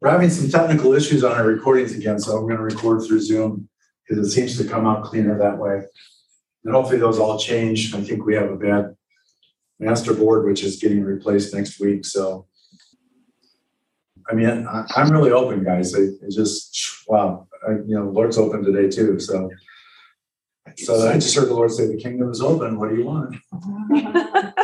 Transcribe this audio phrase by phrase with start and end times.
[0.00, 3.20] We're having some technical issues on our recordings again, so I'm going to record through
[3.20, 3.68] Zoom
[4.06, 5.82] because it seems to come out cleaner that way.
[6.64, 7.92] And hopefully those all change.
[7.94, 8.94] I think we have a bad
[9.80, 12.04] master board, which is getting replaced next week.
[12.04, 12.46] So,
[14.30, 15.94] I mean, I, I'm really open, guys.
[15.94, 19.18] It, it just, wow, I, you know, the Lord's open today too.
[19.18, 19.50] So,
[20.76, 22.78] so I just heard the Lord say, "The kingdom is open.
[22.78, 23.34] What do you want?"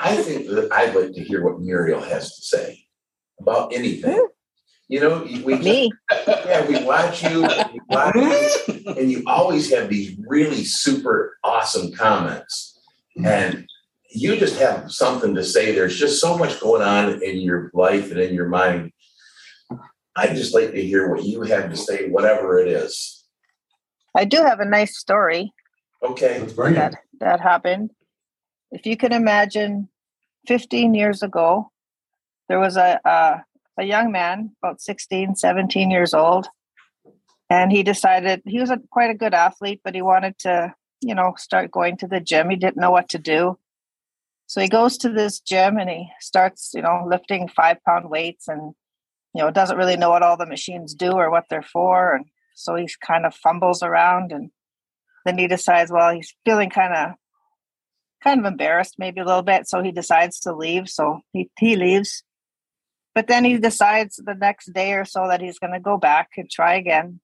[0.00, 2.87] I think that I'd like to hear what Muriel has to say
[3.40, 4.26] about anything.
[4.88, 5.90] You know, we Me.
[6.26, 11.92] yeah, we watch you, we watch you, and you always have these really super awesome
[11.92, 12.80] comments,
[13.22, 13.66] and
[14.10, 15.72] you just have something to say.
[15.72, 18.92] There's just so much going on in your life and in your mind.
[20.16, 23.26] I'd just like to hear what you have to say, whatever it is.
[24.16, 25.52] I do have a nice story
[26.02, 26.44] Okay.
[26.56, 27.90] That that happened.
[28.70, 29.88] If you can imagine,
[30.46, 31.70] 15 years ago,
[32.48, 33.44] there was a, a
[33.80, 36.48] a young man, about 16, 17 years old,
[37.48, 41.14] and he decided he was a, quite a good athlete, but he wanted to, you
[41.14, 42.50] know, start going to the gym.
[42.50, 43.58] He didn't know what to do,
[44.46, 48.48] so he goes to this gym and he starts, you know, lifting five pound weights,
[48.48, 48.74] and
[49.34, 52.26] you know, doesn't really know what all the machines do or what they're for, and
[52.54, 54.50] so he kind of fumbles around and
[55.24, 57.14] then he decides well he's feeling kind of
[58.22, 59.68] kind of embarrassed maybe a little bit.
[59.68, 60.88] So he decides to leave.
[60.88, 62.24] So he, he leaves
[63.18, 66.28] but then he decides the next day or so that he's going to go back
[66.36, 67.18] and try again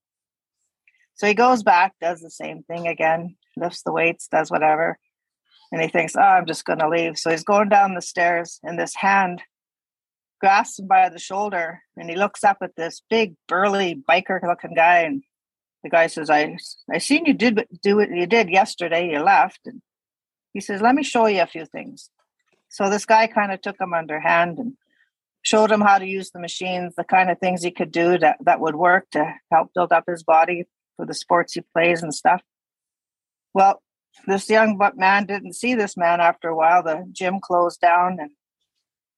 [1.14, 4.98] so he goes back does the same thing again lifts the weights does whatever
[5.70, 8.58] and he thinks oh i'm just going to leave so he's going down the stairs
[8.64, 9.40] and this hand
[10.40, 14.74] grasps him by the shoulder and he looks up at this big burly biker looking
[14.74, 15.22] guy and
[15.84, 16.56] the guy says, I
[16.90, 19.10] I seen you did do what you did yesterday.
[19.10, 19.60] You left.
[19.66, 19.82] And
[20.54, 22.10] he says, Let me show you a few things.
[22.70, 24.72] So this guy kind of took him under hand and
[25.44, 28.38] showed him how to use the machines, the kind of things he could do that,
[28.40, 30.64] that would work to help build up his body
[30.96, 32.42] for the sports he plays and stuff.
[33.52, 33.80] Well,
[34.26, 36.82] this young man didn't see this man after a while.
[36.82, 38.30] The gym closed down and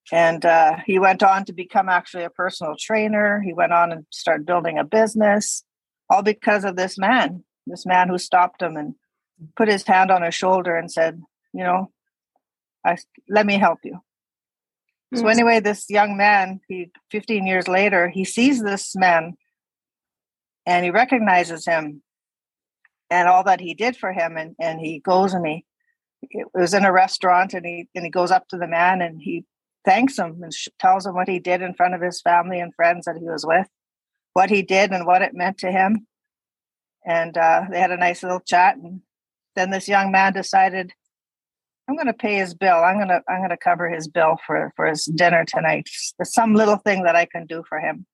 [0.09, 3.41] and uh, he went on to become actually a personal trainer.
[3.41, 5.65] He went on and started building a business
[6.09, 8.95] all because of this man, this man who stopped him and
[9.55, 11.21] put his hand on his shoulder and said,
[11.53, 11.91] you know,
[12.85, 13.99] I let me help you.
[15.15, 19.35] So anyway, this young man, he 15 years later, he sees this man
[20.65, 22.01] and he recognizes him
[23.09, 25.65] and all that he did for him and, and he goes and he
[26.23, 29.21] it was in a restaurant and he and he goes up to the man and
[29.21, 29.45] he
[29.85, 32.75] thanks him and sh- tells him what he did in front of his family and
[32.75, 33.67] friends that he was with
[34.37, 36.05] what he did and what it meant to him.
[37.03, 38.75] And uh, they had a nice little chat.
[38.77, 39.01] And
[39.55, 40.93] then this young man decided,
[41.87, 42.83] I'm going to pay his bill.
[42.83, 45.89] I'm going to I'm going to cover his bill for for his dinner tonight.
[46.17, 48.05] There's some little thing that I can do for him.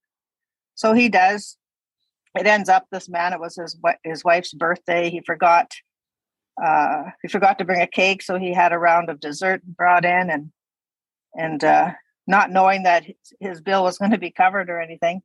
[0.76, 1.58] So he does.
[2.36, 3.34] It ends up this man.
[3.34, 5.10] It was his his wife's birthday.
[5.10, 5.72] He forgot
[6.64, 10.06] uh, he forgot to bring a cake, so he had a round of dessert brought
[10.06, 10.52] in, and
[11.36, 11.92] and uh,
[12.28, 13.06] not knowing that
[13.40, 15.22] his, bill was going to be covered or anything.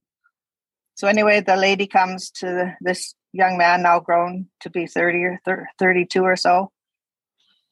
[0.95, 5.41] So anyway, the lady comes to this young man, now grown to be 30 or
[5.45, 6.73] thir- 32 or so,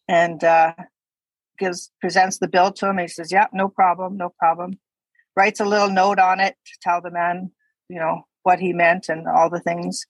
[0.09, 0.75] and uh,
[1.59, 2.99] gives presents the bill to him.
[2.99, 4.79] He says, "Yeah, no problem, no problem."
[5.37, 7.51] Writes a little note on it to tell the man,
[7.89, 10.07] you know, what he meant and all the things.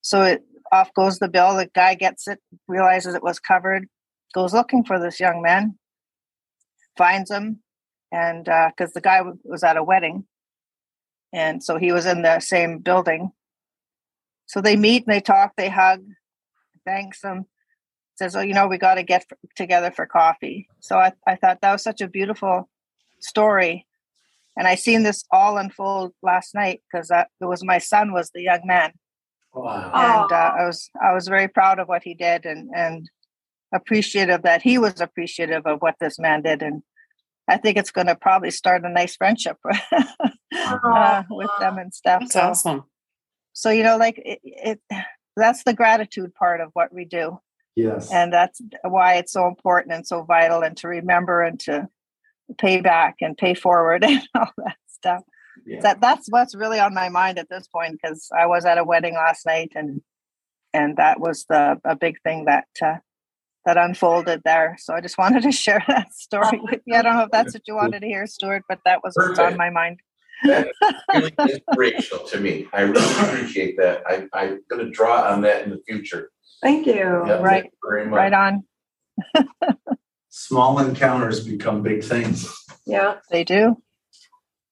[0.00, 1.56] So it off goes the bill.
[1.56, 2.38] The guy gets it,
[2.68, 3.88] realizes it was covered,
[4.34, 5.78] goes looking for this young man,
[6.96, 7.62] finds him,
[8.10, 10.24] and because the guy w- was at a wedding,
[11.32, 13.32] and so he was in the same building.
[14.46, 16.04] So they meet and they talk, they hug,
[16.84, 17.46] thanks him,
[18.14, 21.60] says, "Oh, you know, we got to get together for coffee." So I, I thought
[21.62, 22.68] that was such a beautiful
[23.20, 23.86] story,
[24.56, 28.42] and I seen this all unfold last night because it was my son was the
[28.42, 28.92] young man,
[29.54, 29.90] Wow.
[29.94, 33.08] and uh, I was I was very proud of what he did and and
[33.74, 36.82] appreciative that he was appreciative of what this man did, and
[37.48, 39.56] I think it's going to probably start a nice friendship
[40.54, 42.20] uh, with them and stuff.
[42.20, 42.84] That's so, awesome.
[43.52, 44.80] so you know, like it, it,
[45.36, 47.38] that's the gratitude part of what we do,
[47.74, 48.12] Yes.
[48.12, 51.88] and that's why it's so important and so vital, and to remember and to
[52.58, 55.22] pay back and pay forward and all that stuff.
[55.66, 55.80] Yeah.
[55.80, 58.84] That that's what's really on my mind at this point because I was at a
[58.84, 60.00] wedding last night and
[60.72, 62.96] and that was the a big thing that uh,
[63.64, 64.76] that unfolded there.
[64.78, 66.96] So I just wanted to share that story with you.
[66.96, 69.38] I don't know if that's what you wanted to hear, Stuart, but that was what's
[69.38, 70.00] on my mind.
[70.44, 70.70] That's
[71.14, 72.66] really inspirational to me.
[72.72, 74.02] I really appreciate that.
[74.06, 76.31] I, I'm going to draw on that in the future.
[76.62, 77.24] Thank you.
[77.26, 77.62] Yep, right.
[77.62, 78.14] thank you.
[78.14, 78.64] Right on.
[80.30, 82.50] Small encounters become big things.
[82.86, 83.16] Yeah.
[83.30, 83.82] They do.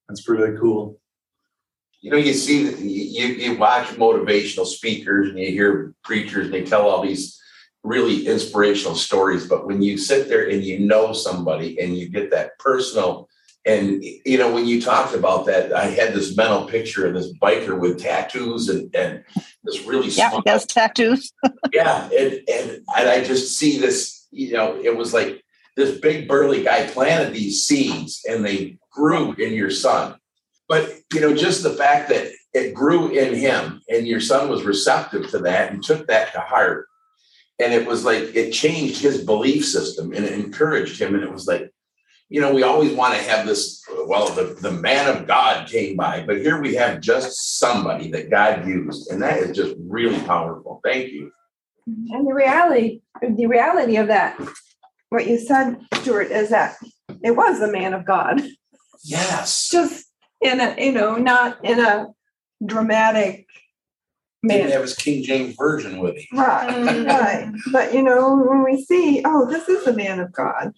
[0.08, 0.98] That's pretty cool.
[2.00, 6.54] You know, you see, you, you, you watch motivational speakers and you hear preachers and
[6.54, 7.38] they tell all these
[7.82, 9.46] really inspirational stories.
[9.46, 13.28] But when you sit there and you know somebody and you get that personal,
[13.66, 17.32] and you know, when you talked about that, I had this mental picture of this
[17.34, 19.22] biker with tattoos and, and
[19.64, 21.32] this really Yeah, small, has tattoos.
[21.72, 25.44] yeah, and, and and I just see this, you know, it was like
[25.76, 30.16] this big burly guy planted these seeds and they grew in your son.
[30.68, 34.64] But you know, just the fact that it grew in him and your son was
[34.64, 36.86] receptive to that and took that to heart.
[37.58, 41.14] And it was like it changed his belief system and it encouraged him.
[41.14, 41.70] And it was like,
[42.30, 45.96] you know, we always want to have this, well, the, the man of God came
[45.96, 49.10] by, but here we have just somebody that God used.
[49.10, 50.80] And that is just really powerful.
[50.84, 51.32] Thank you.
[51.88, 52.14] Mm-hmm.
[52.14, 54.40] And the reality, the reality of that,
[55.08, 56.76] what you said, Stuart, is that
[57.24, 58.40] it was the man of God.
[59.02, 59.68] Yes.
[59.68, 60.06] Just
[60.40, 62.06] in a, you know, not in a
[62.64, 63.48] dramatic
[64.46, 64.72] Didn't manner.
[64.72, 66.38] have his King James version with him.
[66.38, 66.68] Right,
[67.06, 67.46] right.
[67.46, 67.58] Mm.
[67.72, 70.72] But you know, when we see, oh, this is the man of God.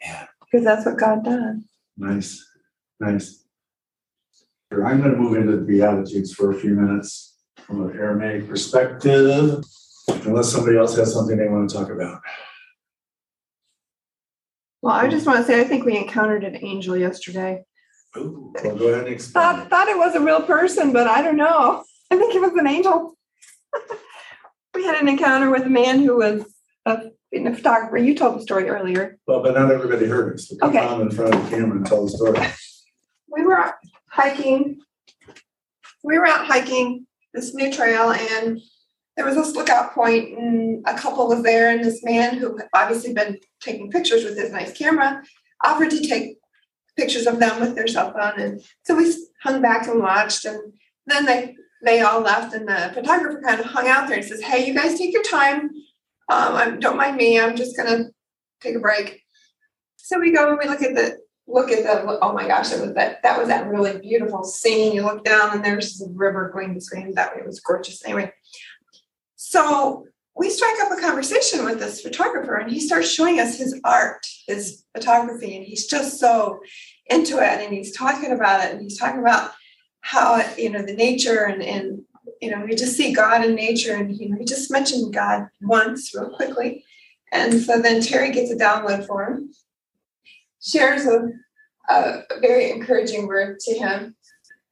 [0.00, 0.26] Yeah.
[0.40, 1.56] Because that's what God does.
[1.96, 2.44] Nice,
[2.98, 3.44] nice.
[4.72, 7.36] I'm gonna move into the Beatitudes for a few minutes
[7.66, 9.62] from an Aramaic perspective,
[10.08, 12.20] unless somebody else has something they want to talk about.
[14.82, 17.64] Well, I just want to say, I think we encountered an angel yesterday.
[18.16, 18.52] Ooh.
[18.64, 19.68] Well, go ahead and Thought explain.
[19.68, 21.84] thought it was a real person, but I don't know.
[22.10, 23.16] I think it was an angel.
[24.74, 26.44] we had an encounter with a man who was
[26.86, 27.96] a, a photographer.
[27.98, 29.18] You told the story earlier.
[29.26, 30.78] Well, but not everybody heard it, so come Okay.
[30.84, 32.38] on in front of the camera and tell the story.
[33.32, 33.74] We were out
[34.08, 34.80] hiking.
[36.02, 38.60] We were out hiking this new trail, and
[39.16, 42.66] there was this lookout point, and a couple was there, and this man who had
[42.74, 45.22] obviously been taking pictures with his nice camera
[45.62, 46.38] offered to take
[46.96, 50.72] pictures of them with their cell phone, and so we hung back and watched, and
[51.06, 51.54] then they
[51.84, 54.74] they all left, and the photographer kind of hung out there and says, "Hey, you
[54.74, 55.70] guys take your time.
[56.30, 57.40] Um, I, don't mind me.
[57.40, 58.10] I'm just gonna
[58.60, 59.22] take a break."
[59.96, 62.80] So we go and we look at the look at the oh my gosh, it
[62.80, 64.94] was that that was that really beautiful scene.
[64.94, 67.42] You look down and there's the river going between that way.
[67.42, 68.04] It was gorgeous.
[68.04, 68.32] Anyway,
[69.36, 70.06] so
[70.36, 74.24] we strike up a conversation with this photographer and he starts showing us his art,
[74.46, 76.60] his photography, and he's just so
[77.06, 79.50] into it and he's talking about it and he's talking about
[80.00, 82.02] how you know the nature and and
[82.40, 85.48] you know we just see God in nature and you know he just mentioned God
[85.60, 86.84] once real quickly.
[87.32, 89.50] And so then Terry gets a download for him
[90.62, 91.28] shares a,
[91.92, 94.16] a very encouraging word to him.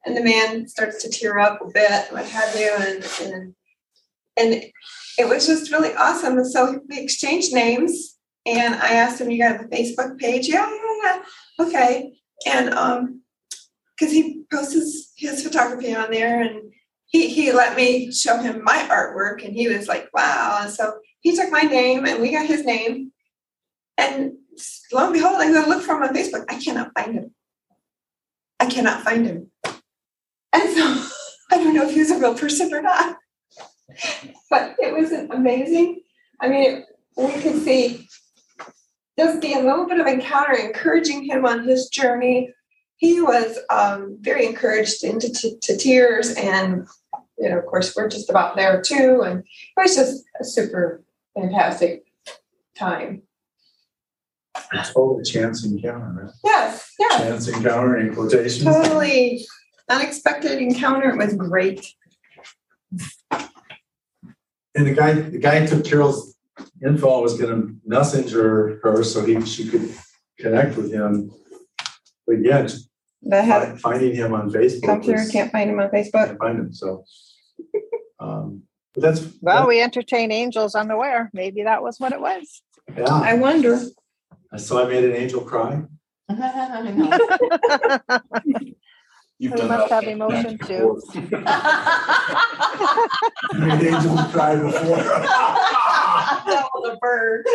[0.05, 3.55] And the man starts to tear up a bit, what have you, and and
[4.37, 4.63] and
[5.17, 6.37] it was just really awesome.
[6.37, 10.69] And so we exchanged names, and I asked him, "You got a Facebook page?" Yeah,
[10.69, 11.65] yeah, yeah.
[11.65, 12.13] Okay,
[12.47, 13.21] and um,
[13.97, 16.71] because he posts his, his photography on there, and
[17.09, 21.35] he he let me show him my artwork, and he was like, "Wow!" So he
[21.35, 23.11] took my name, and we got his name,
[23.97, 24.33] and
[24.93, 26.45] lo and behold, I go look for him on Facebook.
[26.49, 27.31] I cannot find him.
[28.59, 29.51] I cannot find him.
[30.53, 31.07] And so
[31.51, 33.17] I don't know if he was a real person or not.
[34.49, 36.01] But it was amazing.
[36.41, 36.85] I mean,
[37.17, 38.07] we could see
[39.17, 42.53] just a little bit of encounter, encouraging him on his journey.
[42.97, 46.87] He was um, very encouraged into t- to tears, and
[47.39, 49.21] you know, of course, we're just about there too.
[49.21, 51.03] And it was just a super
[51.35, 52.03] fantastic
[52.77, 53.23] time.
[54.73, 56.33] It's totally chance encounter, right?
[56.43, 57.21] Yes, yes.
[57.21, 58.63] Chance encounter in quotations.
[58.63, 59.45] Totally
[59.89, 61.09] unexpected encounter.
[61.09, 61.93] It was great.
[64.75, 66.35] And the guy, the guy took Carol's
[66.85, 69.93] info, was gonna messenger her so he, she could
[70.37, 71.31] connect with him.
[72.27, 72.67] But yeah,
[73.23, 74.85] That had fi- finding him on Facebook.
[74.85, 75.13] come through.
[75.15, 76.27] was- Can't find him on Facebook.
[76.27, 77.03] Can't find him, so.
[78.19, 81.29] Um, but that's, Well, we entertain angels unaware.
[81.33, 82.61] Maybe that was what it was.
[82.97, 83.77] yeah, I wonder.
[84.57, 85.83] so I made an angel cry.
[89.41, 90.03] You've We done must that.
[90.03, 91.01] have emotion too.
[91.13, 92.35] I
[93.57, 94.97] made angels cry before.
[94.97, 97.45] that was a bird.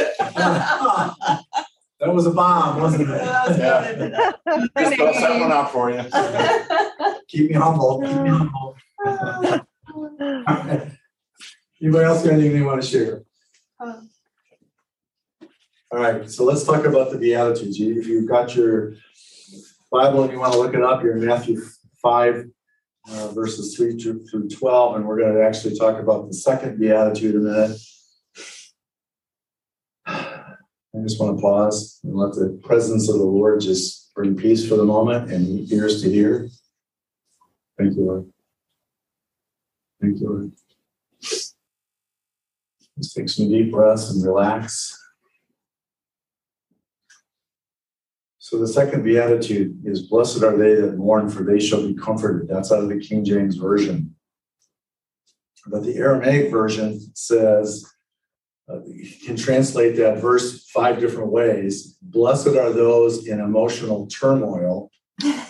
[2.01, 3.09] That was a bomb, wasn't it?
[3.59, 4.33] Yeah.
[4.79, 6.03] Just throw that one out for you.
[7.29, 8.77] Keep me humble, keep me humble.
[11.81, 13.23] Anybody else got anything they want to share?
[13.81, 14.09] Um.
[15.93, 17.79] All right, so let's talk about the Beatitudes.
[17.79, 18.95] You- If you've got your
[19.91, 21.61] Bible and you want to look it up, you're in Matthew
[22.03, 22.47] five,
[23.11, 26.79] uh, verses three through through twelve, and we're going to actually talk about the second
[26.79, 27.79] Beatitude in a minute.
[30.97, 34.69] I just want to pause and let the presence of the Lord just bring peace
[34.69, 36.49] for the moment and ears to hear.
[37.77, 38.31] Thank you, Lord.
[40.01, 40.53] Thank you, Lord.
[41.21, 45.01] Just take some deep breaths and relax.
[48.39, 52.47] So the second beatitude is blessed are they that mourn, for they shall be comforted.
[52.47, 54.15] That's out of the King James Version.
[55.67, 57.85] But the Aramaic version says,
[58.69, 58.81] uh,
[59.25, 61.97] can translate that verse five different ways.
[62.03, 64.91] Blessed are those in emotional turmoil.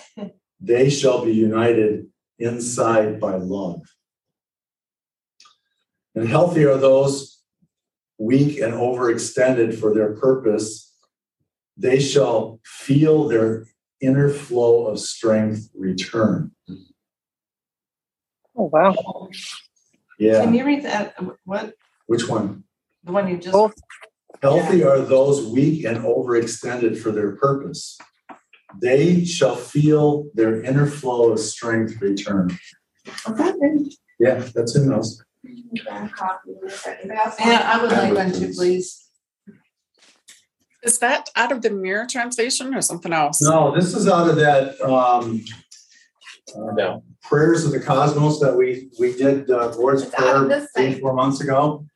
[0.61, 2.07] they shall be united
[2.39, 3.81] inside by love.
[6.15, 7.43] And healthy are those
[8.19, 10.95] weak and overextended for their purpose.
[11.77, 13.67] They shall feel their
[14.01, 16.53] inner flow of strength return.
[18.57, 18.95] Oh, wow.
[20.19, 21.75] Yeah, Can you read that, what,
[22.07, 22.65] which one?
[23.03, 23.75] the one you just, Both.
[24.43, 27.99] Healthy are those weak and overextended for their purpose.
[28.81, 32.57] They shall feel their inner flow of strength return.
[34.19, 35.23] Yeah, that's in those.
[35.43, 39.01] yeah, I would like one too, please.
[40.83, 43.41] Is that out of the mirror translation or something else?
[43.41, 45.43] No, this is out of that, um,
[46.55, 47.03] uh, No.
[47.23, 51.41] prayers of the cosmos that we, we did, uh, Lord's It's Prayer three, four months
[51.41, 51.87] ago.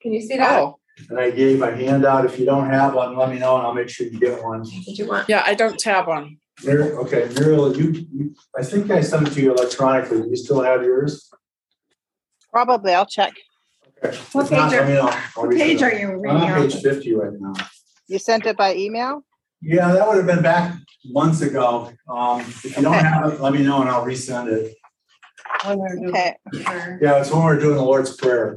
[0.00, 0.60] Can you see that?
[0.60, 0.75] Oh,
[1.08, 2.24] And I gave a handout.
[2.24, 4.62] If you don't have one, let me know and I'll make sure you get one.
[4.62, 5.28] Did you want?
[5.28, 6.38] yeah, I don't have one.
[6.64, 10.22] Mir- okay, Muriel, you, you, I think I sent it to you electronically.
[10.22, 11.30] Do you still have yours?
[12.50, 12.94] Probably.
[12.94, 13.34] I'll check.
[14.02, 14.16] Okay.
[14.32, 15.08] What If not, page are- let me know.
[15.08, 15.92] I'll What reach page out.
[15.92, 17.52] are you I'm on page fifty right now.
[18.08, 19.22] You sent it by email?
[19.60, 20.76] Yeah, that would have been back
[21.06, 21.92] months ago.
[22.08, 24.74] Um, if you don't have it, let me know and I'll resend it.
[25.64, 26.36] When we're doing Okay.
[27.02, 28.54] Yeah, it's when we're doing the Lord's Prayer.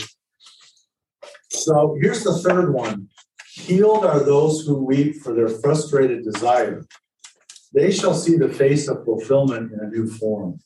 [1.49, 3.09] So here's the third one.
[3.53, 6.85] Healed are those who weep for their frustrated desire.
[7.73, 10.59] They shall see the face of fulfillment in a new form.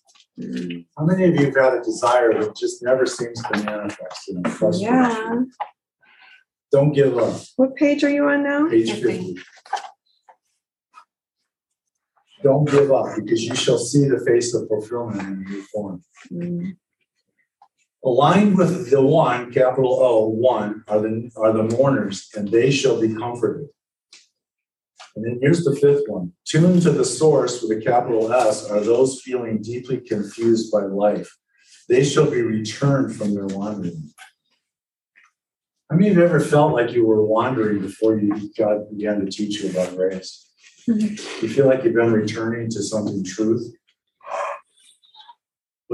[0.97, 4.45] How many of you have had a desire that just never seems to manifest and
[4.45, 5.41] it frustrates Yeah.
[6.71, 7.39] Don't give up.
[7.55, 8.67] What page are you on now?
[8.67, 9.37] Page fifty.
[12.41, 16.03] Don't give up because you shall see the face of fulfillment in a new form.
[16.31, 16.77] Mm.
[18.05, 22.99] Aligned with the one, capital O, one, are the, are the mourners, and they shall
[22.99, 23.67] be comforted.
[25.15, 26.33] And then here's the fifth one.
[26.45, 31.33] Tuned to the source with a capital S are those feeling deeply confused by life.
[31.87, 34.11] They shall be returned from their wandering.
[35.89, 39.31] How many of you ever felt like you were wandering before you God began to
[39.31, 40.49] teach you about grace?
[40.89, 41.45] Mm-hmm.
[41.45, 43.63] You feel like you've been returning to something truth?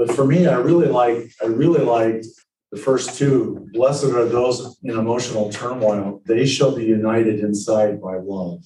[0.00, 2.24] But for me, I really like, I really liked
[2.72, 3.68] the first two.
[3.74, 6.22] Blessed are those in emotional turmoil.
[6.24, 8.64] They shall be united inside by love.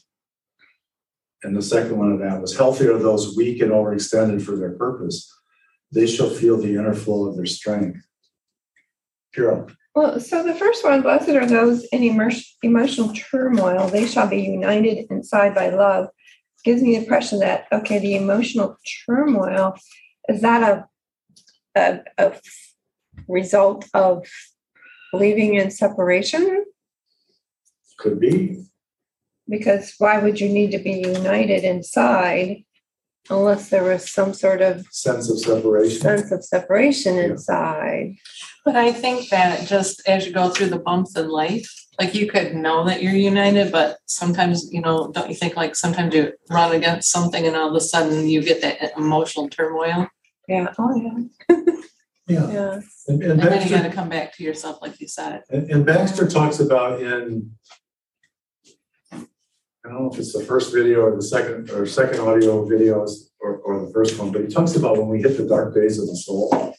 [1.43, 4.77] And the second one of that was healthy are those weak and overextended for their
[4.77, 5.29] purpose.
[5.93, 7.99] They shall feel the inner flow of their strength.
[9.35, 12.05] Carol, Well, so the first one, blessed are those in
[12.63, 16.11] emotional turmoil, they shall be united inside by love.
[16.65, 19.75] Gives me the impression that, okay, the emotional turmoil,
[20.29, 20.89] is that a,
[21.75, 22.41] a, a
[23.29, 24.27] result of
[25.13, 26.65] believing in separation?
[27.97, 28.65] could be.
[29.49, 32.65] Because why would you need to be united inside
[33.31, 36.01] unless there was some sort of sense of separation.
[36.01, 37.25] sense of separation Yeah.
[37.25, 38.17] inside?
[38.65, 42.27] But I think that just as you go through the bumps in life, like you
[42.27, 46.33] could know that you're united, but sometimes, you know, don't you think like sometimes you
[46.51, 50.09] run against something and all of a sudden you get that emotional turmoil?
[50.49, 51.57] Yeah, oh, yeah,
[52.27, 52.53] Yeah.
[52.53, 52.81] yeah.
[53.09, 55.43] And, and And then you gotta come back to yourself, like you said.
[55.51, 57.51] and, and Baxter talks about in,
[59.13, 63.31] I don't know if it's the first video or the second, or second audio videos,
[63.41, 65.99] or, or the first one, but he talks about when we hit the dark days
[65.99, 66.75] of the soul.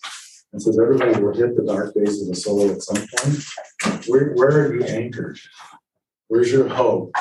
[0.52, 4.08] And says everybody will hit the dark days of the soul at some point.
[4.08, 5.38] Where, where are you anchored?
[6.28, 7.14] Where's your hope?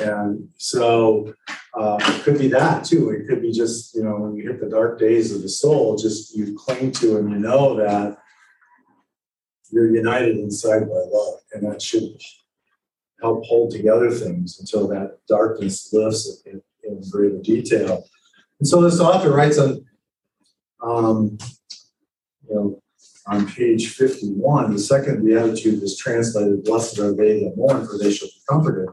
[0.00, 1.34] And so,
[1.74, 3.10] uh, it could be that too.
[3.10, 5.96] It could be just, you know, when you hit the dark days of the soul,
[5.96, 8.18] just you cling to and you know that
[9.70, 12.20] you're united inside by love, and that should
[13.22, 18.04] help hold together things until that darkness lifts in, in greater detail.
[18.60, 19.84] And so this author writes on,
[20.82, 21.38] um,
[22.46, 22.82] you know,
[23.26, 28.12] on page fifty-one, the second beatitude is translated, "Blessed are they that mourn, for they
[28.12, 28.88] shall be comforted."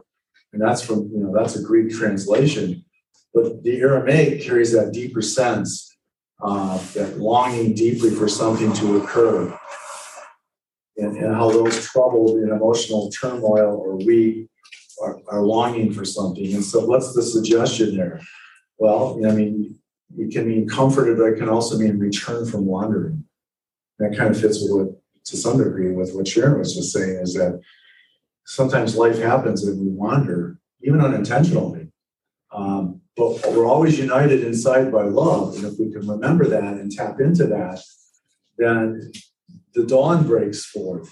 [0.52, 2.84] And that's from, you know, that's a Greek translation,
[3.32, 5.96] but the Aramaic carries that deeper sense,
[6.42, 9.56] uh, that longing deeply for something to occur
[10.96, 14.48] and, and how those troubled in emotional turmoil or weak
[15.02, 16.52] are, are longing for something.
[16.54, 18.20] And so what's the suggestion there?
[18.78, 19.78] Well, I mean,
[20.16, 23.24] it can mean comforted, but it can also mean return from wandering.
[23.98, 27.20] That kind of fits with what, to some degree, with what Sharon was just saying,
[27.22, 27.60] is that
[28.50, 31.92] sometimes life happens and we wander, even unintentionally.
[32.52, 35.54] Um, but we're always united inside by love.
[35.54, 37.80] And if we can remember that and tap into that,
[38.58, 39.12] then
[39.74, 41.10] the dawn breaks forth.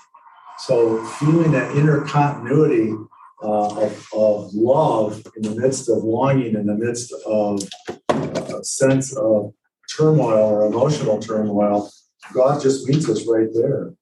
[0.58, 2.92] So feeling that inner continuity
[3.40, 7.62] uh, of, of love in the midst of longing, in the midst of
[8.08, 9.52] a sense of
[9.96, 11.88] turmoil or emotional turmoil,
[12.32, 13.92] God just meets us right there.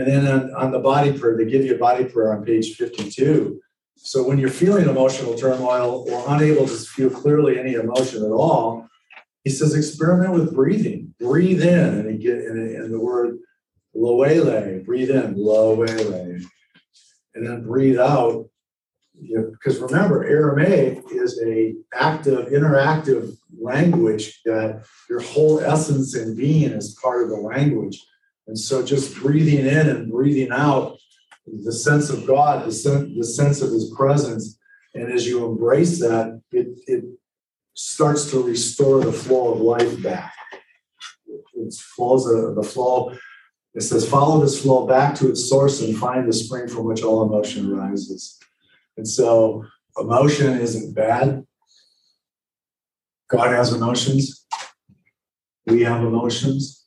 [0.00, 2.74] And then on, on the body prayer, they give you a body prayer on page
[2.76, 3.60] 52.
[3.96, 8.88] So when you're feeling emotional turmoil or unable to feel clearly any emotion at all,
[9.44, 11.14] he says experiment with breathing.
[11.20, 13.38] Breathe in, and he get and, and the word
[13.94, 16.42] loele, breathe in, loele,
[17.34, 18.48] and then breathe out.
[19.20, 26.98] Because remember, Aramaic is a active, interactive language that your whole essence and being is
[27.02, 28.02] part of the language.
[28.50, 30.98] And so just breathing in and breathing out
[31.46, 34.58] the sense of God, the sense, the sense of his presence.
[34.92, 37.04] And as you embrace that, it, it
[37.74, 40.34] starts to restore the flow of life back.
[41.28, 43.16] It flows the, uh, the flow.
[43.74, 47.04] It says, follow this flow back to its source and find the spring from which
[47.04, 48.36] all emotion arises.
[48.96, 49.64] And so
[49.96, 51.46] emotion isn't bad.
[53.28, 54.44] God has emotions.
[55.66, 56.79] We have emotions.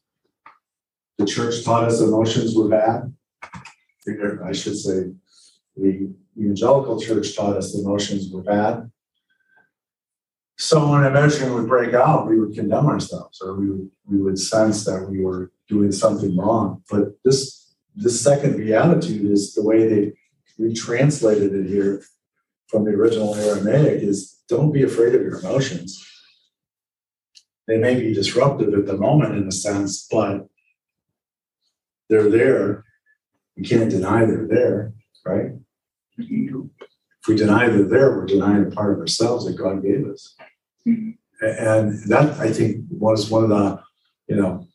[1.17, 3.13] The church taught us emotions were bad.
[4.45, 5.11] I should say,
[5.75, 8.91] the evangelical church taught us emotions were bad.
[10.57, 14.39] So when emotion would break out, we would condemn ourselves, or we would, we would
[14.39, 16.83] sense that we were doing something wrong.
[16.89, 20.13] But this this second beatitude is the way they
[20.57, 22.03] retranslated it here
[22.67, 26.03] from the original Aramaic is don't be afraid of your emotions.
[27.67, 30.47] They may be disruptive at the moment in a sense, but
[32.09, 32.83] they're there.
[33.57, 34.93] We can't deny they're there,
[35.25, 35.51] right?
[36.17, 40.35] If we deny they're there, we're denying a part of ourselves that God gave us.
[40.85, 43.81] And that I think was one of the,
[44.27, 44.67] you know,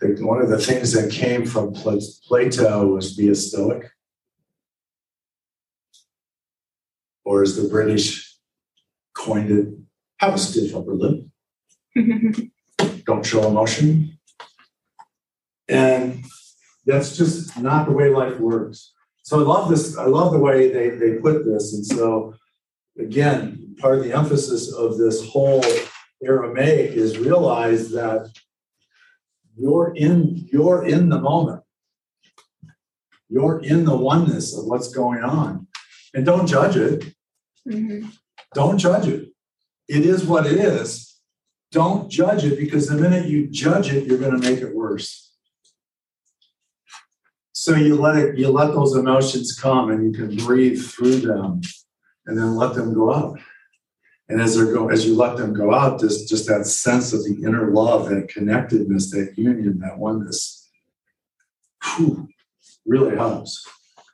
[0.00, 3.90] the, one of the things that came from Plato was be a stoic.
[7.24, 8.36] Or as the British
[9.16, 9.68] coined it,
[10.18, 11.24] have a stiff upper lip,
[13.04, 14.18] don't show emotion.
[15.68, 16.24] And
[16.86, 18.92] that's just not the way life works.
[19.22, 21.74] So I love this, I love the way they, they put this.
[21.74, 22.34] And so
[22.98, 25.64] again, part of the emphasis of this whole
[26.24, 28.30] Aramaic is realize that
[29.58, 31.62] you're in, you're in the moment.
[33.28, 35.66] You're in the oneness of what's going on.
[36.14, 37.12] And don't judge it.
[37.66, 38.12] Mhm.
[38.54, 39.32] Don't judge it.
[39.88, 41.20] It is what it is.
[41.72, 45.35] Don't judge it because the minute you judge it, you're going to make it worse.
[47.66, 51.62] So you let it, you let those emotions come and you can breathe through them
[52.26, 53.40] and then let them go out.
[54.28, 57.24] And as they're go, as you let them go out, just, just that sense of
[57.24, 60.70] the inner love, that connectedness, that union, that oneness,
[61.82, 62.28] whew,
[62.86, 63.66] really helps.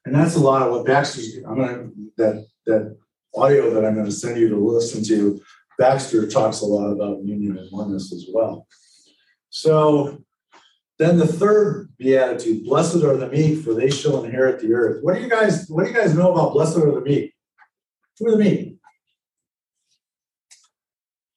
[0.07, 2.97] And that's a lot of what Baxter's, I'm gonna, that, that
[3.35, 5.43] audio that I'm gonna send you to listen to,
[5.79, 8.67] Baxter talks a lot about union and oneness as well.
[9.51, 10.25] So
[11.03, 15.03] then the third beatitude, blessed are the meek, for they shall inherit the earth.
[15.03, 17.35] What do you guys, what do you guys know about blessed are the meek?
[18.19, 18.77] Who are the meek?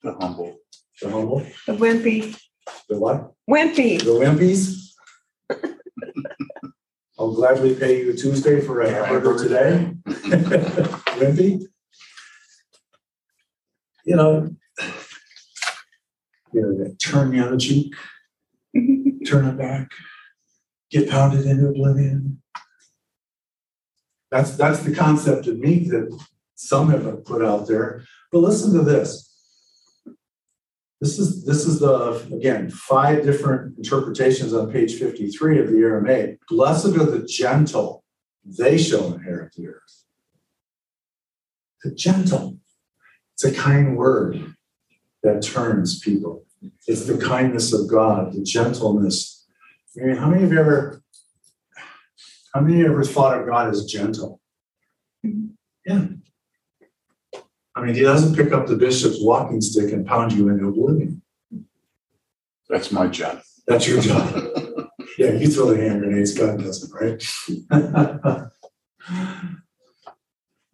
[0.04, 0.58] The humble.
[1.02, 2.40] The humble, The wimpy,
[2.88, 3.34] the what?
[3.50, 4.00] wimpy.
[4.00, 4.92] The wimpies?
[7.20, 9.92] I'll gladly pay you a Tuesday for a hamburger today.
[11.18, 11.64] Wimpy?
[14.06, 14.56] You know,
[16.54, 17.94] you know, that turn the other cheek,
[19.26, 19.92] turn it back,
[20.92, 22.42] get pounded into oblivion.
[24.32, 26.18] That's, that's the concept of meek that
[26.56, 28.04] some have put out there.
[28.32, 29.32] But listen to this.
[31.02, 36.40] This is, this is the, again, five different interpretations on page 53 of the Aramaic.
[36.50, 38.04] Blessed are the gentle,
[38.44, 40.04] they shall inherit the earth.
[41.84, 42.58] The gentle,
[43.34, 44.56] it's a kind word
[45.22, 46.46] that turns people.
[46.88, 49.46] It's the kindness of God, the gentleness.
[50.00, 51.02] I mean, how many of you ever,
[52.54, 54.40] how many of you ever thought of God as gentle?
[55.86, 56.08] Yeah.
[57.76, 61.22] I mean, he doesn't pick up the bishop's walking stick and pound you into oblivion.
[62.70, 63.42] That's my job.
[63.68, 64.52] That's your job.
[65.18, 67.24] Yeah, you throw the hand grenades, God doesn't, right?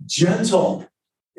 [0.05, 0.87] gentle.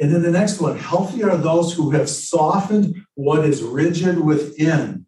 [0.02, 5.06] And then the next one, healthy are those who have softened what is rigid within.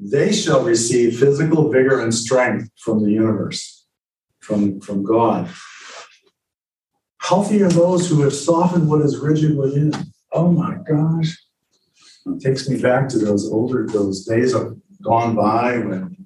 [0.00, 3.86] They shall receive physical vigor and strength from the universe,
[4.40, 5.48] from, from God.
[7.20, 9.92] Healthy are those who have softened what is rigid within.
[10.32, 11.38] Oh my gosh.
[12.26, 16.16] It takes me back to those older, those days of gone by when.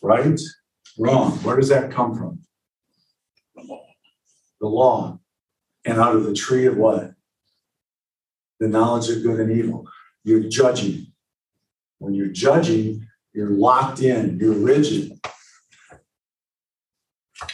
[0.00, 0.38] Right?
[0.96, 1.32] Wrong.
[1.38, 2.38] Where does that come from?
[4.62, 5.18] The law.
[5.84, 7.12] And out of the tree of what?
[8.60, 9.86] The knowledge of good and evil.
[10.24, 11.08] You're judging.
[11.98, 15.18] When you're judging, you're locked in, you're rigid.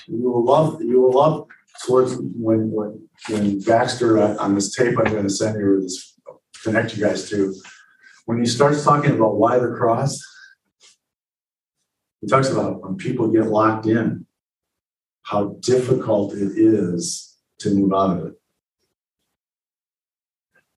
[0.07, 1.47] You will love, you will love
[1.87, 6.15] towards when, when, when Baxter uh, on this tape I'm gonna send you or this,
[6.63, 7.55] connect you guys to.
[8.27, 10.21] When he starts talking about why the cross,
[12.21, 14.27] he talks about when people get locked in,
[15.29, 18.33] how difficult it is to move out of it.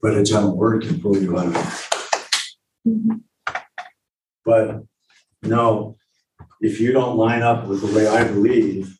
[0.01, 1.61] But a gentle word can pull you out of it.
[2.85, 3.17] Mm-hmm.
[4.43, 4.83] But
[5.43, 5.95] no,
[6.59, 8.97] if you don't line up with the way I believe,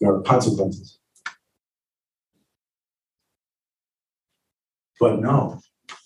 [0.00, 1.00] there are consequences.
[5.00, 5.60] But no,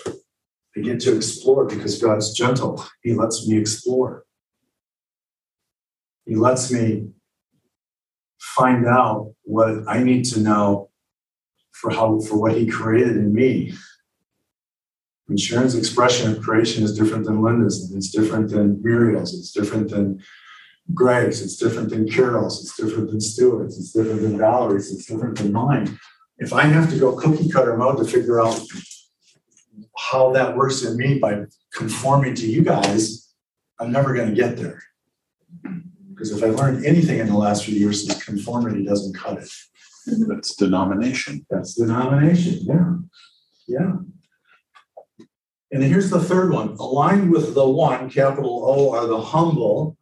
[0.06, 2.82] I get to explore because God's gentle.
[3.02, 4.24] He lets me explore.
[6.28, 7.08] He lets me
[8.38, 10.90] find out what I need to know
[11.72, 13.72] for how for what He created in me.
[15.28, 19.52] And Sharon's expression of creation is different than Linda's, and it's different than Muriel's, it's
[19.52, 20.22] different than
[20.92, 25.38] Greg's, it's different than Carol's, it's different than Stewart's, it's different than Valerie's, it's different
[25.38, 25.98] than mine.
[26.38, 28.60] If I have to go cookie cutter mode to figure out
[29.96, 33.32] how that works in me by conforming to you guys,
[33.80, 34.82] I'm never going to get there.
[36.18, 39.48] Because if I learned anything in the last few years, is conformity doesn't cut it.
[40.26, 41.46] That's denomination.
[41.48, 42.96] That's denomination, yeah,
[43.68, 43.92] yeah.
[45.70, 49.96] And here's the third one, aligned with the one, capital O, are the humble,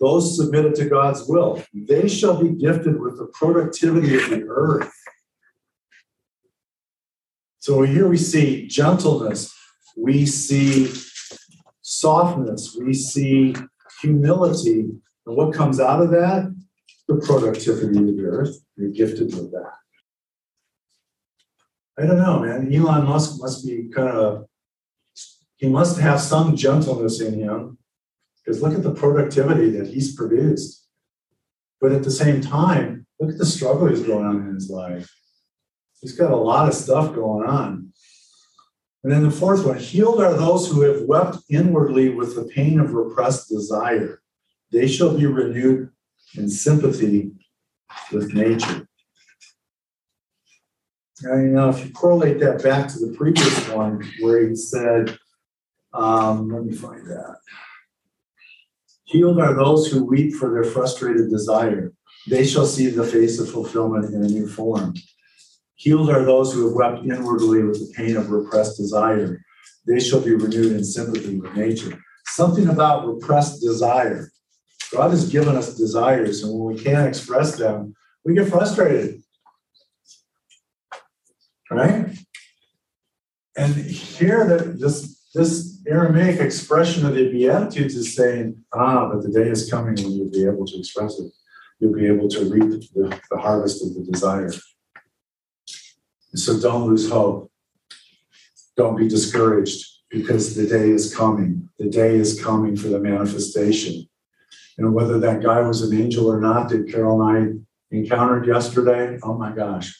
[0.00, 1.62] those submitted to God's will.
[1.74, 4.90] They shall be gifted with the productivity of the earth.
[7.58, 9.54] So here we see gentleness,
[9.98, 10.90] we see
[11.82, 13.54] softness, we see
[14.00, 14.88] humility.
[15.26, 16.54] And what comes out of that?
[17.08, 18.56] The productivity of the earth.
[18.76, 19.72] You're gifted with that.
[21.98, 22.72] I don't know, man.
[22.72, 24.46] Elon Musk must be kind of,
[25.56, 27.78] he must have some gentleness in him
[28.38, 30.88] because look at the productivity that he's produced.
[31.80, 35.10] But at the same time, look at the struggle he's going on in his life.
[36.00, 37.92] He's got a lot of stuff going on.
[39.02, 42.78] And then the fourth one healed are those who have wept inwardly with the pain
[42.80, 44.22] of repressed desire.
[44.72, 45.90] They shall be renewed
[46.36, 47.32] in sympathy
[48.12, 48.86] with nature.
[51.22, 55.18] Now, you know, if you correlate that back to the previous one where he said,
[55.92, 57.36] um, let me find that.
[59.04, 61.92] Healed are those who weep for their frustrated desire.
[62.28, 64.94] They shall see the face of fulfillment in a new form.
[65.74, 69.42] Healed are those who have wept inwardly with the pain of repressed desire.
[69.86, 71.98] They shall be renewed in sympathy with nature.
[72.26, 74.30] Something about repressed desire.
[74.92, 79.22] God has given us desires, and when we can't express them, we get frustrated.
[81.70, 82.06] Right?
[83.56, 89.30] And here, that this this Aramaic expression of the Beatitudes is saying, ah, but the
[89.30, 91.32] day is coming when you'll be able to express it.
[91.78, 94.52] You'll be able to reap the, the harvest of the desire.
[96.34, 97.50] So don't lose hope.
[98.76, 101.68] Don't be discouraged because the day is coming.
[101.78, 104.09] The day is coming for the manifestation.
[104.82, 109.34] Whether that guy was an angel or not that Carol and I encountered yesterday, oh
[109.34, 109.94] my gosh.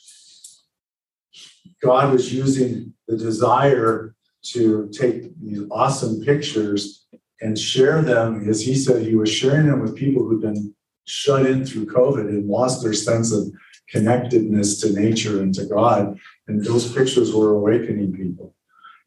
[1.82, 7.06] God was using the desire to take these awesome pictures
[7.40, 10.74] and share them, as he said, he was sharing them with people who've been
[11.06, 13.50] shut in through COVID and lost their sense of
[13.88, 16.18] connectedness to nature and to God.
[16.46, 18.54] And those pictures were awakening people.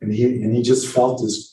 [0.01, 1.52] And he and he just felt this.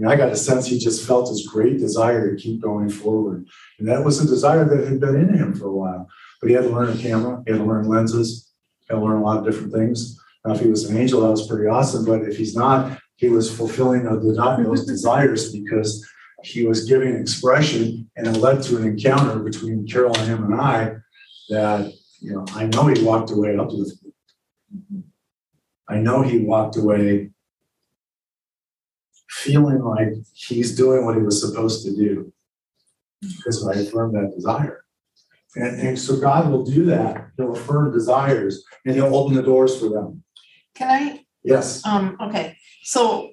[0.00, 3.46] I, I got a sense he just felt this great desire to keep going forward.
[3.78, 6.08] And that was a desire that had been in him for a while.
[6.40, 9.04] But he had to learn a camera, he had to learn lenses, he had to
[9.04, 10.20] learn a lot of different things.
[10.44, 12.04] Now, if he was an angel, that was pretty awesome.
[12.04, 16.08] But if he's not, he was fulfilling those desires because
[16.44, 20.60] he was giving expression and it led to an encounter between Carol and him and
[20.60, 20.94] I
[21.48, 23.98] that, you know, I know he walked away up with.
[24.74, 25.00] Mm-hmm.
[25.88, 27.30] I know he walked away
[29.42, 32.32] feeling like he's doing what he was supposed to do.
[33.20, 34.84] Because I affirm that desire.
[35.56, 37.28] And, and so God will do that.
[37.36, 40.22] He'll affirm desires and he'll open the doors for them.
[40.74, 41.84] Can I Yes.
[41.86, 43.30] Um, okay, so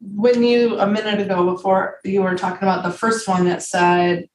[0.00, 4.28] when you, a minute ago before, you were talking about the first one that said,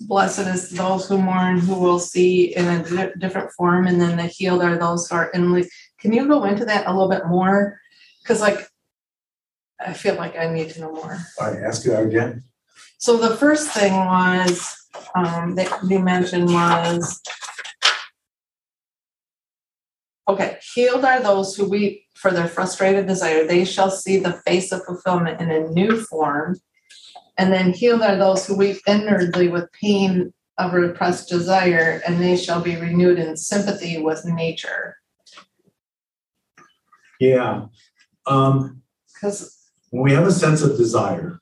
[0.00, 4.16] blessed is those who mourn, who will see in a di- different form, and then
[4.16, 5.70] the healed are those who are inwardly.
[5.98, 7.78] Can you go into that a little bit more?
[8.24, 8.66] Cause like,
[9.84, 11.18] I feel like I need to know more.
[11.40, 12.44] I ask you again.
[12.98, 14.76] So the first thing was,
[15.14, 17.20] um, that you mentioned was.
[20.28, 24.72] Okay, healed are those who weep for their frustrated desire, they shall see the face
[24.72, 26.60] of fulfillment in a new form.
[27.38, 32.36] And then healed are those who weep inwardly with pain of repressed desire, and they
[32.36, 34.96] shall be renewed in sympathy with nature.
[37.18, 37.66] Yeah.
[38.26, 38.82] Um,
[39.18, 39.59] Cause,
[39.90, 41.40] when we have a sense of desire,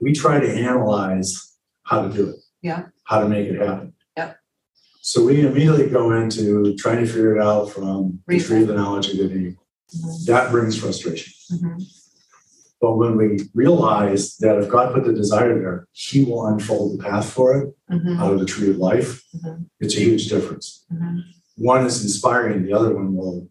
[0.00, 2.36] we try to analyze how to do it.
[2.62, 2.86] Yeah.
[3.04, 3.94] How to make it happen.
[4.16, 4.36] Yep.
[5.00, 8.74] So we immediately go into trying to figure it out from the tree of the
[8.74, 9.62] knowledge of good and evil.
[10.26, 11.32] That brings frustration.
[11.52, 11.82] Mhm.
[12.80, 17.02] But when we realize that if God put the desire there, He will unfold the
[17.02, 18.18] path for it Mhm.
[18.20, 19.64] out of the tree of life, Mhm.
[19.80, 20.84] it's a huge difference.
[20.92, 21.22] Mhm.
[21.56, 23.48] One is inspiring, the other one will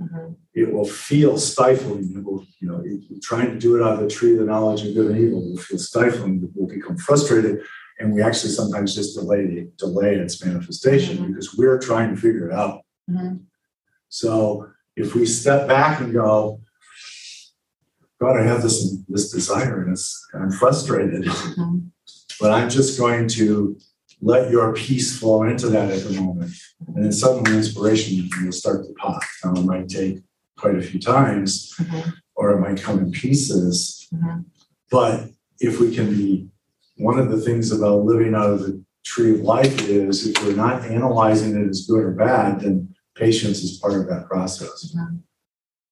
[0.00, 0.36] Mhm.
[0.54, 2.12] it will feel stifling.
[2.16, 4.44] It will, you know, it- trying to do it out of the tree of the
[4.44, 5.40] knowledge of good and evil.
[5.40, 6.50] Will feel stifling.
[6.54, 7.62] We'll become frustrated,
[7.98, 11.26] and we actually sometimes just delay delay its manifestation Mhm.
[11.28, 12.82] because we're trying to figure it out.
[13.10, 13.40] Mhm.
[14.10, 16.60] So if we step back and go,
[18.20, 21.90] God, I have this this desire, and it's I'm frustrated, Mhm.
[22.40, 23.78] but I'm just going to
[24.20, 26.52] let your peace flow into that at the moment.
[26.86, 29.22] And then suddenly inspiration will start to pop.
[29.44, 30.22] Now it might take
[30.56, 32.12] quite a few times, Mhm.
[32.34, 34.08] or it might come in pieces.
[34.14, 34.44] Mhm.
[34.90, 36.48] But if we can be,
[36.96, 40.56] one of the things about living out of the tree of life is if we're
[40.56, 44.94] not analyzing it as good or bad, then patience is part of that process.
[44.96, 45.20] Mhm.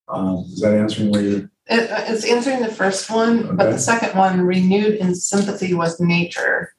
[0.09, 4.17] Um, is that answering what you're, It, it's answering the first one, but the second
[4.19, 6.71] one, renewed in sympathy with nature.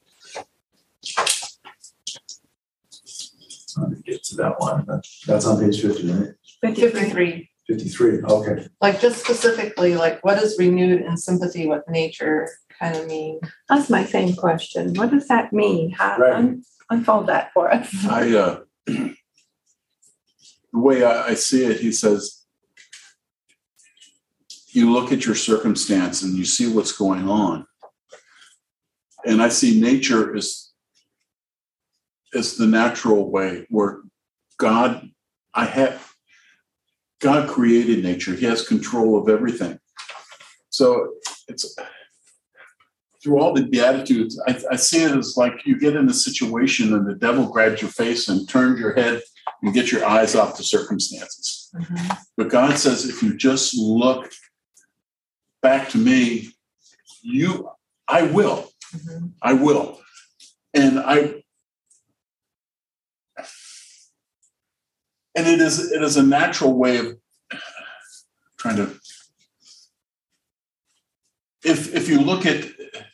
[3.75, 4.85] Trying to get to that one?
[4.87, 6.29] That- That's on page fifty, right?
[6.61, 8.67] Fifty-three, Fifty-three, okay.
[8.81, 12.47] like just specifically, like what does renewed in sympathy with nature
[12.79, 13.39] kind of mean?
[13.69, 14.93] That's my same question.
[14.95, 15.91] What does that mean?
[15.91, 16.33] How, Right.
[16.35, 17.89] un- unfold that for us.
[18.09, 19.15] I, uh, the
[20.73, 22.43] way I, I see it, he says,
[24.69, 27.65] you look at your circumstance and you see what's going on.
[29.25, 30.64] And I see nature as,
[32.35, 34.01] as the natural way where
[34.57, 35.09] God,
[35.53, 36.13] I have,
[37.19, 38.35] God created nature.
[38.35, 39.79] He has control of everything.
[40.69, 41.13] So
[41.47, 41.75] it's,
[43.23, 46.93] through all the beatitudes, I, I see it as like you get in a situation
[46.93, 49.21] and the devil grabs your face and turns your head
[49.63, 51.71] and get your eyes off the circumstances.
[52.37, 54.31] But God says, if you just look
[55.63, 56.51] back to me,
[57.23, 57.69] you,
[58.07, 59.31] I will, Mhm.
[59.41, 59.99] I will.
[60.73, 61.43] And I,
[65.35, 67.17] and it is, it is a natural way of
[68.57, 68.99] trying to,
[71.63, 72.65] if, if you look at,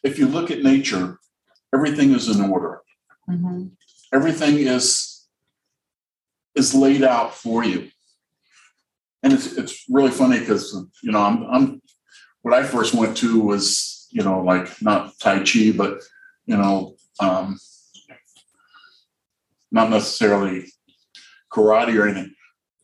[0.03, 1.17] if you look at nature,
[1.73, 2.81] everything is in order.
[3.29, 3.71] Mhm.
[4.11, 5.25] everything is
[6.55, 7.89] is laid out for you
[9.23, 11.81] and it's it's really funny because you know i'm i'm
[12.41, 16.01] what i first went to was you know like not tai chi but
[16.45, 17.57] you know um
[19.71, 20.65] not necessarily
[21.53, 22.33] karate or anything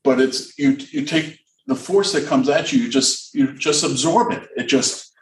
[0.03, 3.83] but it's you you take the force that comes at you you just you just
[3.83, 5.13] absorb it it just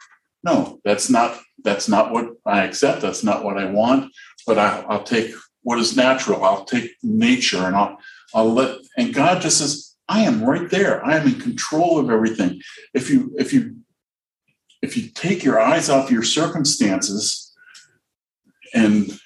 [0.44, 4.12] no that's not that's not what i accept that's not what i want
[4.46, 5.34] but I, I'll take
[5.66, 6.44] what is natural.
[6.44, 7.98] I'll take nature and I'll,
[8.32, 11.04] I'll let, and God just says, I am right there.
[11.04, 12.62] I am in control of everything.
[12.94, 13.78] If you, if you,
[14.80, 17.52] if you take your eyes off your circumstances
[18.72, 19.18] and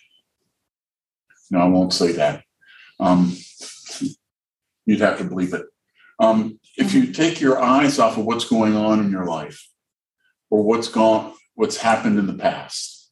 [1.50, 2.44] no, I won't say that.
[2.98, 3.36] Um,
[4.90, 5.66] you'd have to believe it.
[6.18, 9.68] Um, if you take your eyes off of what's going on in your life
[10.50, 13.10] or what's gone, what's happened in the past,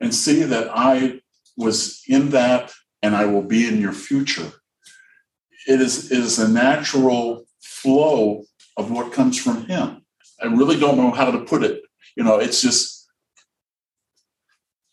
[0.00, 1.20] and see that I
[1.56, 2.72] was in that
[3.02, 4.52] and I will be in your future.
[5.66, 8.44] It is, it is a natural flow
[8.76, 10.04] of what comes from Him.
[10.40, 11.82] I really don't know how to put it.
[12.16, 13.08] You know, it's just,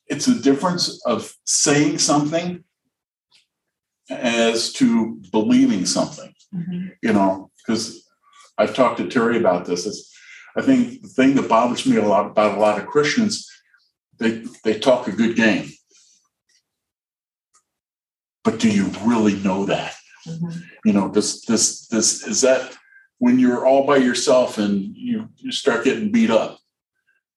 [0.07, 2.63] it's a difference of saying something
[4.09, 6.91] as to believing something Mhm.
[7.03, 8.03] you know, because
[8.57, 9.85] I've talked to Terry about this.
[9.85, 10.11] It's,
[10.57, 13.47] I think the thing that bothers me a lot about a lot of Christians,
[14.19, 15.69] they they talk a good game.
[18.43, 19.95] But do you really know that?
[20.27, 20.63] Mhm.
[20.85, 22.75] You know, this this this is that
[23.19, 26.58] when you're all by yourself and you, you start getting beat up,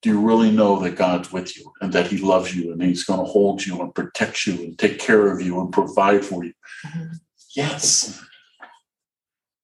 [0.02, 3.04] do you really know that God's with you and that He loves you and He's
[3.04, 6.44] going to hold you and protect you and take care of you and provide for
[6.44, 6.52] you?
[6.84, 7.20] Mhm.
[7.54, 8.20] Yes.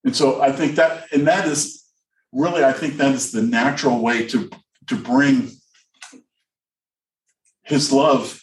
[0.04, 1.84] And so I think that, and that is
[2.32, 4.48] really, I think that is the natural way to
[4.86, 5.50] to bring
[7.64, 8.40] His love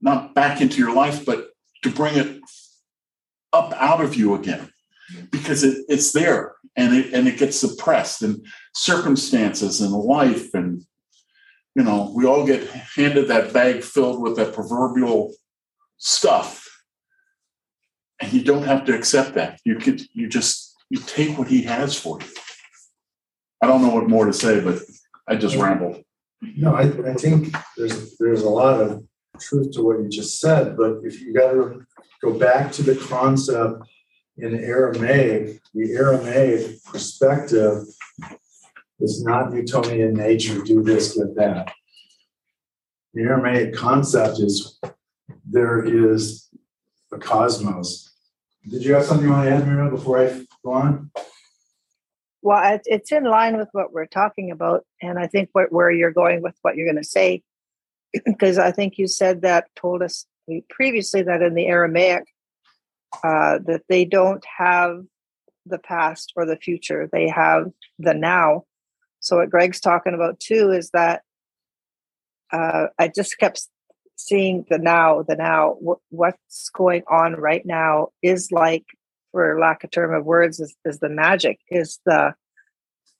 [0.00, 1.48] not back into your life, but
[1.82, 2.40] to bring it
[3.52, 4.70] up out of you again
[5.30, 8.44] because it, it's there and it and it gets suppressed and
[8.78, 10.84] circumstances in life and
[11.74, 15.34] you know we all get handed that bag filled with that proverbial
[15.96, 16.64] stuff.
[18.20, 19.60] And you don't have to accept that.
[19.64, 22.28] You could you just you take what he has for you.
[23.62, 24.78] I don't know what more to say but
[25.26, 25.96] i just rambled
[26.40, 29.04] No, I, I think there's, there's a lot of
[29.40, 31.80] truth to what you just said, but if you gotta
[32.22, 33.82] go back to the concept
[34.36, 37.84] in Aramaic, the Aramaic perspective
[39.00, 41.72] is not Newtonian nature, do this, get that.
[43.14, 44.78] The Aramaic concept is
[45.46, 46.48] there is
[47.12, 48.10] a cosmos.
[48.68, 51.10] Did you have something you want to add, Miriam, before I go on?
[52.42, 56.12] Well, it's in line with what we're talking about, and I think what, where you're
[56.12, 57.42] going with what you're going to say,
[58.24, 60.26] because I think you said that told us
[60.70, 62.24] previously that in the Aramaic
[63.24, 65.02] uh, that they don't have
[65.66, 67.66] the past or the future; they have
[67.98, 68.64] the now.
[69.20, 71.22] So what Greg's talking about too is that
[72.52, 73.66] uh, I just kept
[74.16, 75.76] seeing the now, the now.
[75.80, 78.84] What, what's going on right now is like
[79.32, 82.34] for lack of term of words is, is the magic is the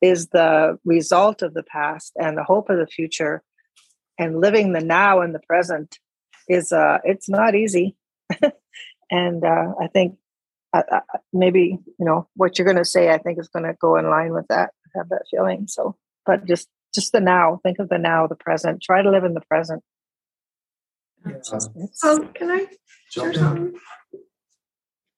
[0.01, 3.43] is the result of the past and the hope of the future
[4.19, 5.99] and living the now and the present
[6.49, 7.97] is uh it's not easy
[9.11, 10.17] and uh i think
[10.73, 11.01] uh, uh,
[11.33, 14.09] maybe you know what you're going to say i think is going to go in
[14.09, 15.97] line with that have that feeling so
[16.27, 19.35] but just just the now think of the now the present try to live in
[19.35, 19.83] the present
[21.27, 22.67] It's- Um, can I
[23.11, 23.81] Jump share something?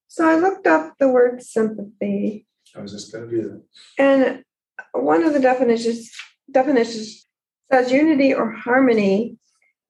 [0.09, 3.63] So I looked up the word sympathy I was just gonna do that.
[3.99, 4.45] and
[4.93, 6.11] one of the definitions
[6.51, 7.27] definitions
[7.71, 9.39] says unity or harmony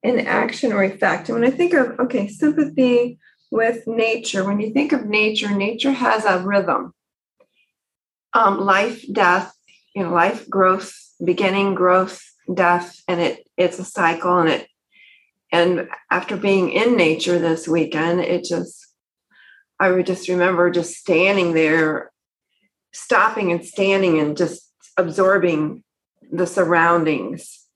[0.02, 1.28] in action or effect.
[1.28, 3.18] And when I think of okay, sympathy
[3.50, 6.92] with nature, when you think of nature, nature has a rhythm.
[8.32, 9.54] Um, life, death,
[9.94, 12.22] you know, life, growth, beginning, growth,
[12.52, 14.68] death, and it it's a cycle and it
[15.52, 18.86] and after being in nature this weekend, it just
[19.78, 22.12] I would just remember just standing there,
[22.92, 25.82] stopping and standing and just absorbing
[26.30, 27.66] the surroundings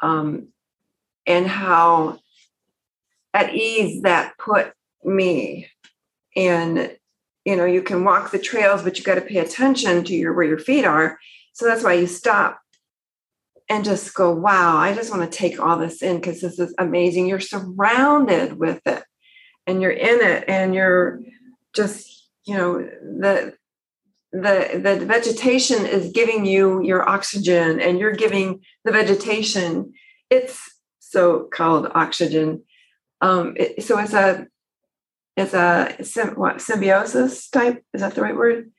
[0.00, 0.48] um,
[1.26, 2.20] and how
[3.34, 4.72] at ease that put
[5.04, 5.68] me.
[6.36, 6.96] And
[7.44, 10.32] you know, you can walk the trails, but you got to pay attention to your
[10.34, 11.18] where your feet are.
[11.58, 12.60] So that's why you stop
[13.68, 16.72] and just go, wow, I just want to take all this in because this is
[16.78, 17.26] amazing.
[17.26, 19.02] You're surrounded with it
[19.66, 21.20] and you're in it and you're
[21.74, 23.54] just, you know, the
[24.30, 29.94] the the vegetation is giving you your oxygen and you're giving the vegetation
[30.30, 30.60] its
[31.00, 32.62] so called oxygen.
[33.20, 34.46] Um, it, so it's a
[35.36, 37.82] it's a sym- what, symbiosis type.
[37.92, 38.70] Is that the right word?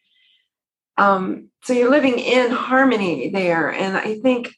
[1.00, 4.50] Um, so you're living in harmony there, and I think,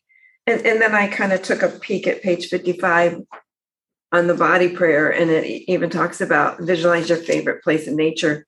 [0.47, 3.21] and, and then I kind of took a peek at page 55
[4.11, 8.45] on the body prayer, and it even talks about visualize your favorite place in nature,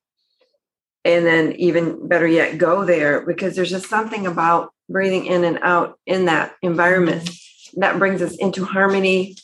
[1.06, 5.60] and then even better yet, go there because there's just something about breathing in and
[5.62, 7.30] out in that environment
[7.76, 9.36] that brings us into harmony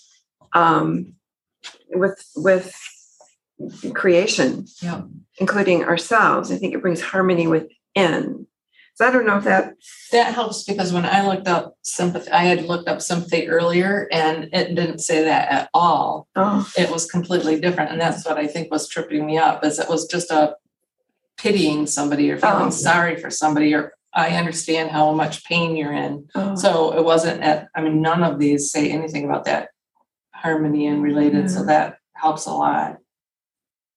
[0.54, 1.14] um,
[1.90, 2.76] with with
[3.94, 5.02] creation, Yeah.
[5.38, 6.52] including ourselves.
[6.52, 7.48] I think it brings harmony
[8.00, 8.48] within.
[8.96, 9.76] So I don't know if that.
[10.12, 14.50] That helps because when I looked up sympathy, I had looked up sympathy earlier and
[14.52, 16.28] it didn't say that at all.
[16.36, 17.92] Oh, It was completely different.
[17.92, 20.56] And that's what I think was tripping me up is it was just a
[21.38, 22.70] pitying somebody or feeling Oh.
[22.72, 26.28] sorry for somebody or I understand how much pain you're in.
[26.36, 26.56] oh.
[26.56, 29.70] So it wasn't at, I mean, none of these say anything about that
[30.34, 31.50] harmony and related.
[31.52, 31.68] So mm.
[31.68, 32.98] that helps a lot.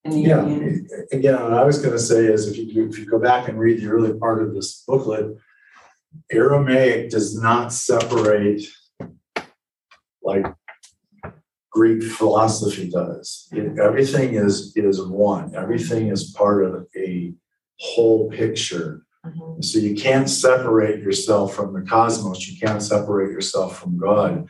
[0.05, 0.87] In the Yeah, union.
[1.13, 3.81] again, what I was gonna say is if you, if you go back and read
[3.81, 5.37] the early part of this booklet,
[6.31, 8.63] Aramaic does not separate
[10.23, 10.45] like
[11.71, 13.49] Greek philosophy does.
[13.53, 17.33] It- Everything is, is one, everything is part of a
[17.79, 19.05] whole picture.
[19.27, 19.65] Mhm.
[19.65, 24.47] So you can't separate yourself from the cosmos, you can't separate yourself from God.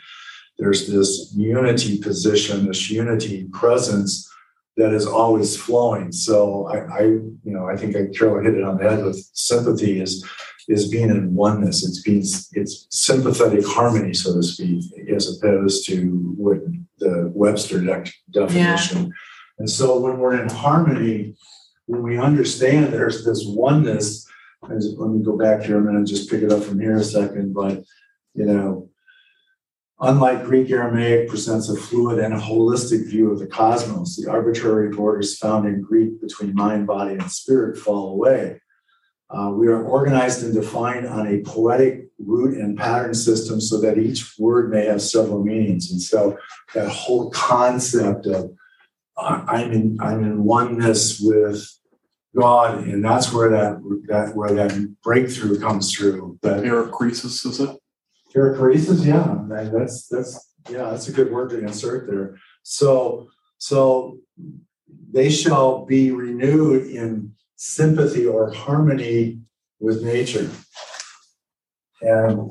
[0.59, 4.30] there's this unity position, this unity presence
[4.77, 6.12] that is always flowing.
[6.12, 9.16] So I, I you know, I think I Carol hit it on the head with
[9.35, 10.27] sympathy is
[10.68, 11.85] is being in oneness.
[11.85, 16.59] It's being it's sympathetic harmony, so to speak, as opposed to what
[16.99, 19.12] the Webster dec- definition.
[19.59, 21.35] And so when we're in harmony,
[21.87, 24.27] when we understand there's this oneness,
[24.70, 26.97] as, let me go back here a minute and just pick it up from here
[26.97, 27.53] a second.
[27.53, 27.85] But
[28.35, 28.89] you know,
[30.03, 34.90] unlike Greek Aramaic presents a fluid and a holistic view of the cosmos, the arbitrary
[34.90, 38.61] borders found in Greek between mind, body, and spirit fall away.
[39.30, 43.96] Uh, we are organized and defined on a poetic root and pattern system so that
[43.96, 45.90] each word may have several meanings.
[45.90, 46.36] And so
[46.74, 48.53] that whole concept of
[49.16, 51.66] uh, I'm in I'm in oneness with
[52.36, 56.38] God, and that's where that that where that breakthrough comes through.
[56.42, 57.82] That Paracresis, is it?
[58.35, 62.37] Perichoresis, yeah, that- that's that's yeah, that's a good word to insert there.
[62.62, 63.28] So
[63.59, 64.18] so
[65.12, 69.41] they shall be renewed in sympathy or harmony
[69.80, 70.51] with nature.
[72.01, 72.51] And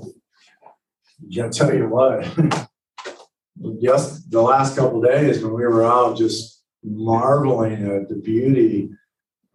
[1.28, 2.24] yeah, tell you what,
[3.82, 8.90] just the last couple of days when we were out just marveling at the beauty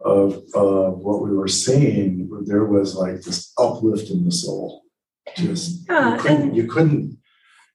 [0.01, 4.83] of uh, what we were seeing, there was like this uplift in the soul.
[5.37, 7.17] Just Yeah, you couldn't, and- you couldn't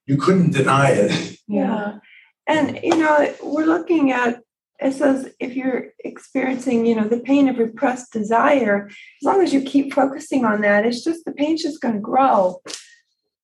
[0.07, 1.37] you couldn't deny it.
[1.49, 1.99] Yeah.
[2.47, 4.41] And, you know, we're looking at,
[4.81, 9.53] it says if you're experiencing, you know, the pain of repressed desire, as long as
[9.53, 12.61] you keep focusing on that, it's just the pain's just going to grow.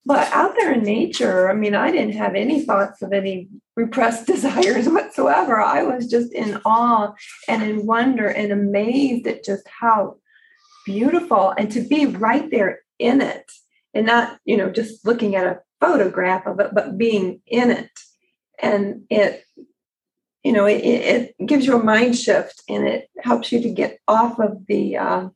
[0.04, 4.26] But out there in nature, I mean, I didn't have any thoughts of any repressed
[4.34, 5.60] desires whatsoever.
[5.60, 7.12] I was just in awe
[7.46, 10.16] and in wonder and amazed at just how
[10.84, 13.44] beautiful and to be right there in it
[13.94, 17.90] and not, you know, just looking at a photograph of it, but being in it.
[18.60, 19.44] And it,
[20.42, 23.98] you know, it, it gives you a mind shift and it helps you to get
[24.08, 25.28] off of the uh,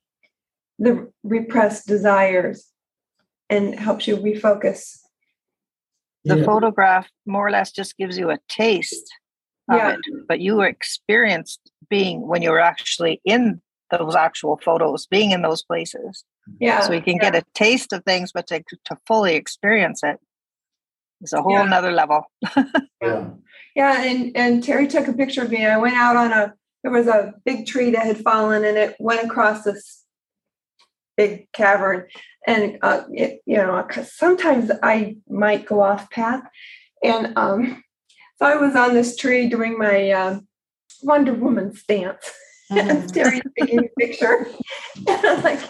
[0.78, 2.68] the repressed desires
[3.48, 4.98] and helps you refocus.
[6.24, 6.44] The Yeah.
[6.44, 9.08] photograph more or less just gives you a taste
[9.68, 9.90] of Yeah.
[9.90, 15.32] it, but you were experienced being when you were actually in those actual photos, being
[15.32, 16.24] in those places.
[16.58, 16.80] Yeah.
[16.80, 20.18] so you can get a taste of things, but to, to fully experience it
[21.22, 21.64] is a whole Yeah.
[21.64, 22.24] nother level.
[23.00, 23.30] Yeah.
[23.74, 25.64] Yeah, and and Terry took a picture of me.
[25.64, 28.96] I went out on a there was a big tree that had fallen and it
[28.98, 30.04] went across this
[31.16, 32.06] big cavern.
[32.46, 36.42] And uh, it, you know, 'cause sometimes I might go off path,
[37.02, 37.82] and um,
[38.38, 40.46] so I was on this tree doing my um
[41.02, 42.30] Wonder Woman stance.
[42.70, 44.46] and Terry's taking a picture,
[45.08, 45.60] and I'm like,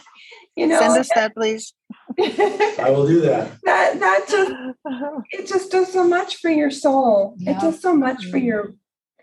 [0.57, 1.73] you know, Send us that, please.
[2.19, 3.53] I will do that.
[3.65, 4.53] that that just
[5.31, 7.35] it just does so much for your soul.
[7.39, 7.53] Yeah.
[7.57, 8.75] It does so much for your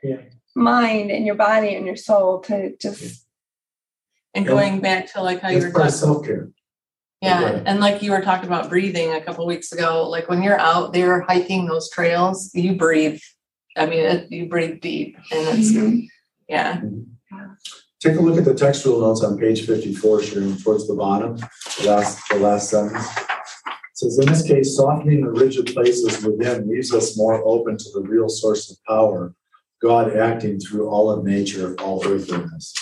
[0.03, 0.21] Yeah.
[0.55, 3.25] mind and your body and your soul to just
[4.33, 6.49] And going back to like how you It's were part talking, self care.
[7.21, 7.63] yeah, Right.
[7.65, 10.93] and like you were talking about breathing a couple weeks ago, like when you're out
[10.93, 13.19] there hiking those trails, you breathe.
[13.77, 16.07] I mean, it, you breathe deep and it's, Mhm.
[16.47, 16.81] yeah.
[17.99, 21.85] Take a look at the textual notes on page fifty-four, Sharon, towards the bottom, the
[21.85, 23.05] last, the last sentence.
[23.17, 23.25] It
[23.93, 28.01] Says, in this case, softening the rigid places within leaves us more open to the
[28.01, 29.35] real source of power,
[29.81, 32.73] God acting through all of nature, all earthliness.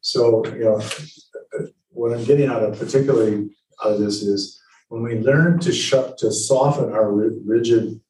[0.00, 0.82] So, you know,
[1.90, 3.50] what I'm getting out of particularly
[3.84, 8.00] out of this is when we learn to shut, to soften our rigid,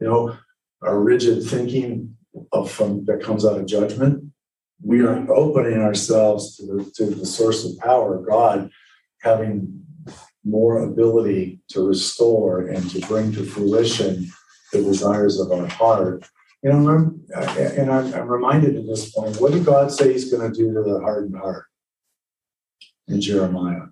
[0.00, 0.34] you know,
[0.80, 2.16] our rigid thinking
[2.52, 4.25] of from, that comes out of judgment,
[4.82, 8.70] we are opening ourselves to the, to the source of power, God,
[9.20, 9.82] having
[10.44, 14.30] more ability to restore and to bring to fruition
[14.72, 16.28] the desires of our heart.
[16.62, 20.50] You know, and I'm, I'm reminded at this point, what did God say He's going
[20.50, 21.66] to do to the hardened heart?
[23.08, 23.82] In Jeremiah,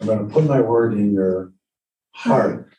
[0.00, 1.52] I'm going to put my word in your
[2.12, 2.70] heart.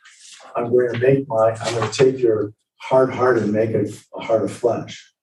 [0.56, 3.92] I'm going to make my, I'm going to take your hard heart and make it
[4.16, 5.14] a heart of flesh.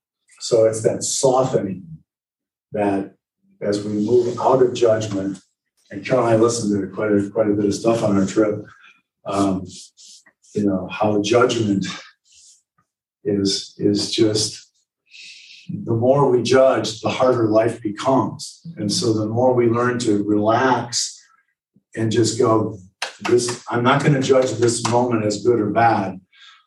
[0.41, 1.96] So it's that softening
[2.77, 3.15] that
[3.61, 5.41] as we move out of judgment,
[5.91, 8.27] and Carol and I listened to quite a, quite a bit of stuff on our
[8.27, 8.65] trip.
[9.25, 9.67] Um,
[10.55, 11.87] you know how judgment
[13.25, 14.71] is is just
[15.69, 20.23] the more we judge, the harder life becomes, and so the more we learn to
[20.23, 21.21] relax
[21.97, 22.79] and just go,
[23.23, 26.21] this I'm not going to judge this moment as good or bad.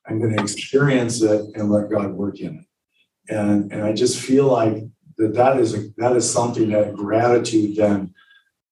[0.08, 4.20] I'm going to experience it and let God work in it, and and I just
[4.20, 4.84] feel like
[5.20, 8.14] that that is a, that is something that gratitude then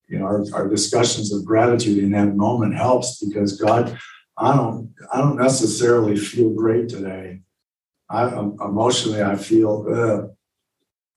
[0.10, 3.98] you know our, our discussions of gratitude in that moment helps because god
[4.38, 7.42] I don't, I don't necessarily feel great today.
[8.10, 10.32] I um, emotionally, I feel,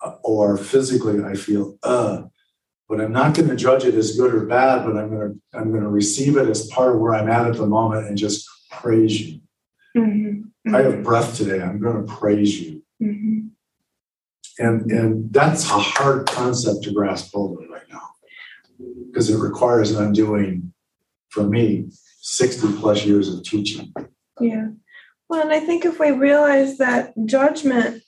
[0.02, 2.22] uh, or physically, I feel, uh,
[2.88, 5.88] but I'm not gonna judge it as good or bad, but I'm gonna, I'm gonna
[5.90, 9.40] receive it as part of where I'm at at the moment and just praise you.
[9.96, 11.60] Mhm, I have breath today.
[11.60, 12.82] I'm gonna praise you.
[13.02, 13.49] mhm.
[14.58, 18.02] And, and that's a hard concept to grasp hold of right now.
[19.06, 20.72] Because it requires an undoing,
[21.28, 21.86] for me,
[22.20, 23.92] sixty plus years of teaching.
[24.40, 24.68] Yeah.
[25.28, 28.02] Well, and I think if we realize that judgment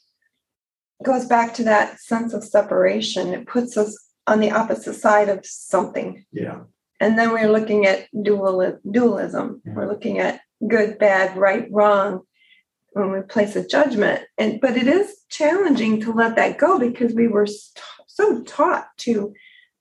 [1.02, 5.44] goes back to that sense of separation, it puts us on the opposite side of
[5.44, 6.24] something.
[6.32, 6.60] Yeah.
[7.00, 9.62] And then we're looking at dual dualism.
[9.64, 12.22] We're looking at good, bad, right, wrong
[12.94, 14.22] when we place a judgment.
[14.38, 17.46] And but it is challenging to let that go because we were
[18.06, 19.32] so taught to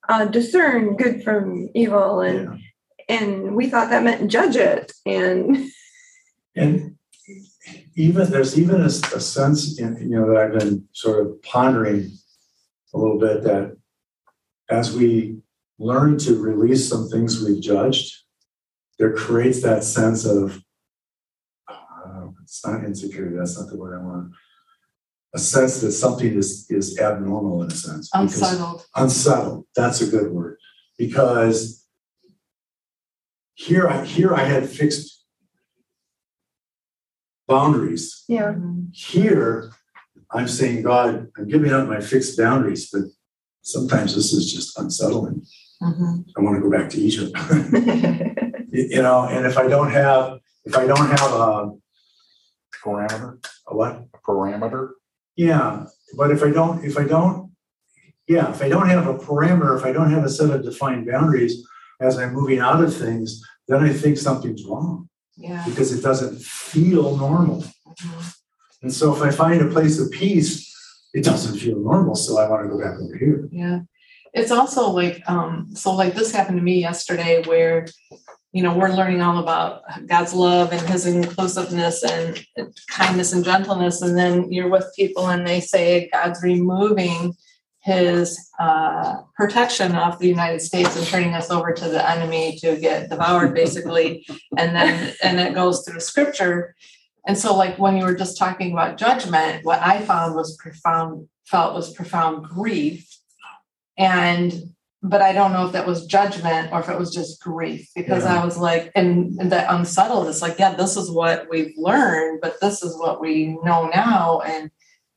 [0.08, 2.60] uh, discern good from evil, and
[3.08, 3.16] Yeah.
[3.16, 4.92] and we thought that meant judge it.
[5.06, 5.70] And
[6.56, 6.96] And
[7.94, 12.10] even, there's even a, a sense in, you know, that I've been sort of pondering
[12.92, 13.76] a little bit that
[14.68, 15.38] as we
[15.78, 18.14] learn to release some things we've judged,
[18.98, 20.62] there creates that sense of,
[22.52, 24.32] it's not insecurity, that's not the word I want.
[25.34, 28.10] A sense that something is, is abnormal in a sense.
[28.10, 28.84] because- Unsettled.
[28.94, 30.58] unsettled that's a good word
[30.98, 31.86] because
[33.54, 35.24] here i here i had fixed
[37.48, 38.54] boundaries yeah,
[38.92, 39.70] here
[40.32, 43.02] i'm saying god i'm giving up my fixed boundaries but
[43.62, 45.42] sometimes this is just unsettling
[45.82, 46.24] Mhm.
[46.36, 47.32] i want to go back to egypt
[48.74, 51.70] you you know and if i don't have if i don't have a,
[52.84, 54.90] Parameter, a what a parameter.
[55.36, 57.52] Yeah, but if I don't, if I don't,
[58.28, 61.06] yeah, if I don't have a parameter, if I don't have a set of defined
[61.06, 61.66] boundaries
[62.00, 65.64] as I'm moving out of things, then I think something's wrong Yeah.
[65.66, 67.64] because it doesn't feel normal.
[67.88, 68.34] Mhm.
[68.82, 70.68] And so if I find a place of peace,
[71.14, 73.48] it doesn't feel normal, so I want to go back over here.
[73.52, 73.80] Yeah.
[74.34, 77.86] It's also like, um, so like this happened to me yesterday where,
[78.52, 82.44] you know, we're learning all about God's love and his inclusiveness and
[82.90, 84.02] kindness and gentleness.
[84.02, 87.34] And then you're with people and they say God's removing
[87.80, 92.76] his uh, protection of the United States and turning us over to the enemy to
[92.76, 94.26] get devoured, basically.
[94.56, 96.76] And then, and it goes through scripture.
[97.26, 101.28] And so, like when you were just talking about judgment, what I found was profound,
[101.46, 103.08] felt was profound grief
[103.96, 104.52] and
[105.02, 108.24] but I don't know if that was judgment or if it was just grief because
[108.24, 110.28] I was like, and, and that unsettled.
[110.28, 114.40] It's like, yeah, this is what we've learned, but this is what we know now.
[114.40, 114.70] And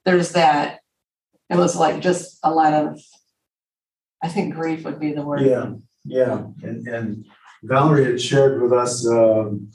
[0.04, 0.80] there's that.
[1.52, 3.00] It was like just a lot of.
[4.24, 5.42] I think grief would be the word.
[5.42, 5.74] Yeah,
[6.04, 7.26] yeah, and, and
[7.62, 9.70] Valerie had shared with us, um,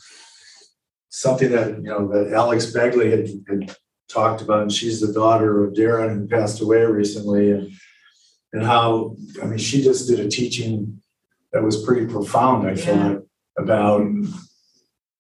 [1.10, 3.76] something that, you know, that Alex Begley had, had
[4.08, 7.70] talked about, and she's the daughter of Darren who passed away recently, and,
[8.52, 11.00] and how, I mean, she just did a teaching
[11.52, 12.84] that was pretty profound, I Yeah.
[12.84, 13.22] thought,
[13.58, 14.06] about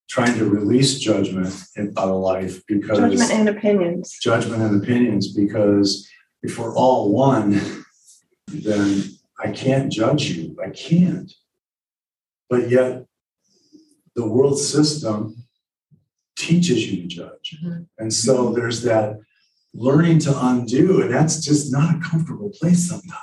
[0.08, 4.18] trying to release judgment in, out of life because judgment and opinions.
[4.20, 6.08] judgment and opinions because
[6.42, 7.60] if we're all one,
[8.48, 9.04] then
[9.38, 10.56] I can't judge you.
[10.64, 11.32] I can't.
[12.48, 13.04] But yet,
[14.16, 15.36] the world system
[16.36, 17.58] teaches you to judge.
[17.62, 17.86] Mhm.
[17.98, 19.18] And so there's that
[19.74, 23.16] learning to undo, and that's just not a comfortable place sometimes.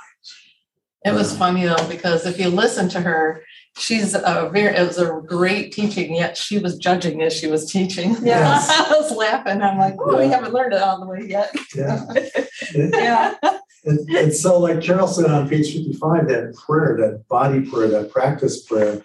[1.04, 3.42] It was funny though, because if you listen to her,
[3.78, 7.70] she's a very, it was a great teaching, yet she was judging as she was
[7.70, 8.16] teaching.
[8.22, 8.68] Yes.
[8.68, 9.62] I was laughing.
[9.62, 11.54] I'm like, oh, we haven't learned it all the way yet.
[11.74, 12.04] Yeah.
[12.74, 13.34] And- Yeah.
[13.84, 18.10] And, and so, like Carol said on page fifty-five, that prayer, that body prayer, that
[18.10, 19.00] practice prayer,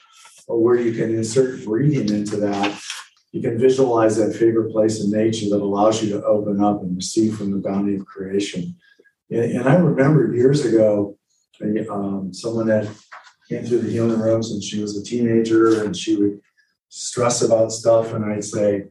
[0.47, 2.81] or where you can insert breathing into that,
[3.33, 6.95] you can visualize that favorite place in nature that allows you to open up and
[6.95, 8.75] receive from the bounty of creation.
[9.31, 11.17] And, and I remember years ago,
[11.89, 12.87] um, someone that
[13.49, 16.39] came through the healing rooms and she was a teenager and she would
[16.89, 18.85] stress about stuff, and I'd say,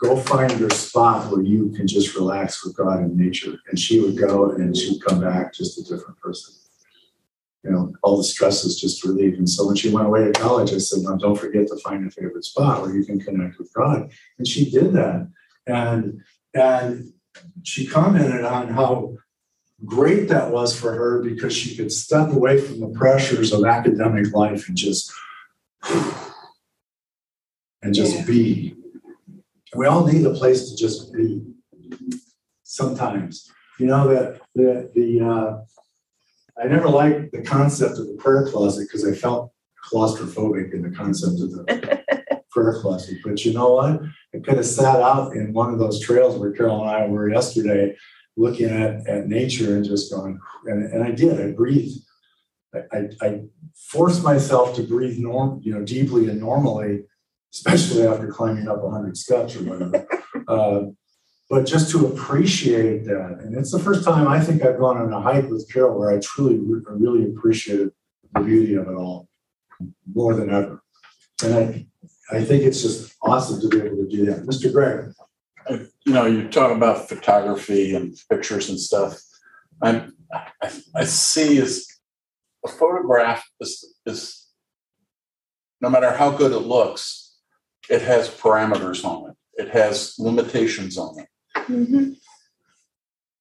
[0.00, 3.58] go find your spot where you can just relax with God and nature.
[3.68, 6.54] And she would go and she'd come back just a different person.
[7.64, 9.38] You know, all the stress is just relieved.
[9.38, 12.06] And so when she went away to college, I said, now don't forget to find
[12.06, 14.12] a favorite spot where you can connect with God.
[14.38, 15.30] And she did that.
[15.66, 17.12] And and
[17.62, 19.16] she commented on how
[19.84, 24.32] great that was for her because she could step away from the pressures of academic
[24.32, 25.12] life and just
[27.82, 28.76] and just be.
[29.74, 31.42] We all need a place to just be.
[32.62, 35.60] Sometimes, you know that the the uh,
[36.58, 39.52] I never liked the concept of the prayer closet because I felt
[39.90, 43.18] claustrophobic in the concept of the prayer closet.
[43.24, 44.00] But you know what?
[44.34, 47.30] I could have sat out in one of those trails where Carol and I were
[47.30, 47.96] yesterday,
[48.36, 51.98] looking at, at nature and just going, and, and I did, I breathed.
[52.74, 53.40] I, I, I
[53.74, 57.04] forced myself to breathe norm, you know, deeply and normally,
[57.52, 60.06] especially after climbing up hundred steps or whatever.
[60.48, 60.88] Uh,
[61.50, 63.40] but just to appreciate that.
[63.42, 66.10] And it's the first time I think I've gone on a hike with Carol where
[66.10, 67.92] I truly, really appreciated
[68.34, 69.28] the beauty of it all
[70.12, 70.82] more than ever.
[71.42, 71.86] And I,
[72.30, 74.46] I think it's just awesome to be able to do that.
[74.46, 74.72] Mr.
[74.72, 75.12] Greg.
[75.68, 79.18] Uh, you know, you talk about photography and pictures and stuff.
[79.82, 80.14] I'm,
[80.62, 81.88] I, I see is
[82.64, 84.46] a photograph is, is
[85.80, 87.36] no matter how good it looks,
[87.90, 89.36] it has parameters on it.
[89.54, 91.28] It has limitations on it.
[91.66, 92.16] Mhm.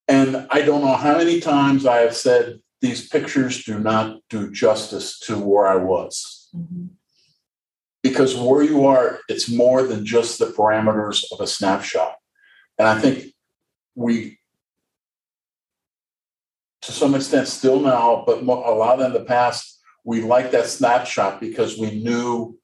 [0.07, 4.51] And I don't know how many times I have said these pictures do not do
[4.51, 6.49] justice to where I was.
[8.01, 12.15] Because where you are, it's more than just the parameters of a snapshot.
[12.77, 13.33] And I think
[13.95, 14.39] we,
[16.81, 21.39] to some extent, still now, but a lot in the past, we like that snapshot
[21.39, 22.59] because we knew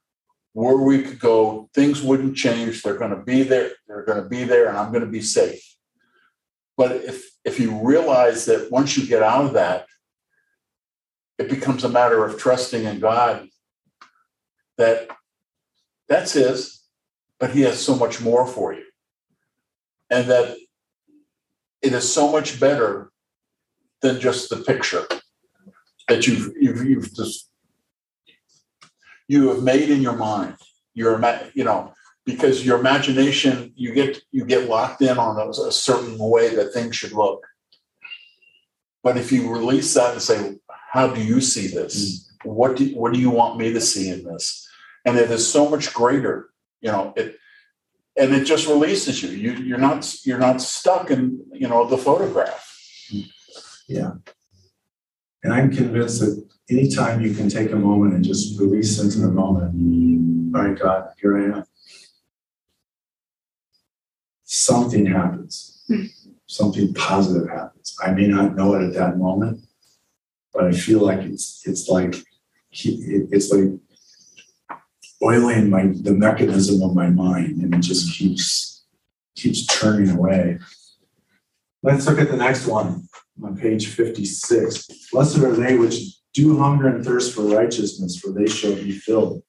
[0.54, 1.70] where we could go.
[1.74, 2.82] Things wouldn't change.
[2.82, 3.72] They're going to be there.
[3.88, 5.64] They're going to be there, and I'm going to be safe.
[6.78, 9.86] But if if you realize that once you get out of that,
[11.38, 13.48] it becomes a matter of trusting in God
[14.78, 15.08] that
[16.08, 16.84] that's His,
[17.40, 18.86] but He has so much more for you.
[20.10, 20.58] And that
[21.82, 23.12] it is so much better
[24.02, 25.06] than just the picture
[26.08, 27.49] that you've, you've, you've just,
[29.30, 30.56] you have made in your mind.
[30.96, 31.12] Your,
[31.54, 31.94] you know,
[32.26, 36.74] because your imagination, you get, you get locked in on a, a certain way that
[36.74, 37.46] things should look.
[39.02, 40.58] But if you release that and say,
[40.92, 41.96] how do you see this?
[42.44, 42.52] Mm.
[42.52, 44.68] What do, what do you want me to see in this?
[45.06, 46.50] And it is so much greater,
[46.82, 47.38] you know, it,
[48.18, 49.30] and it just releases you.
[49.30, 52.66] You, you're not, you're not stuck in, you know, the photograph.
[53.88, 54.14] Yeah.
[55.44, 59.32] And I'm convinced that anytime you can take a moment and just release into the
[59.32, 61.64] moment, all right, God, here I am.
[64.44, 65.84] Something happens.
[65.88, 66.06] Hmm.
[66.48, 67.96] Something positive happens.
[68.04, 69.62] I may not know it at that moment,
[70.54, 72.16] but I feel like it's it's like
[72.72, 73.80] it's like
[75.22, 78.84] oiling my the mechanism of my mind, and it just keeps
[79.36, 80.58] keeps turning away.
[81.82, 83.08] Let's look at the next one
[83.44, 84.88] on page 56.
[85.12, 85.96] Blessed are they which
[86.34, 89.44] do hunger and thirst for righteousness, for they shall be filled.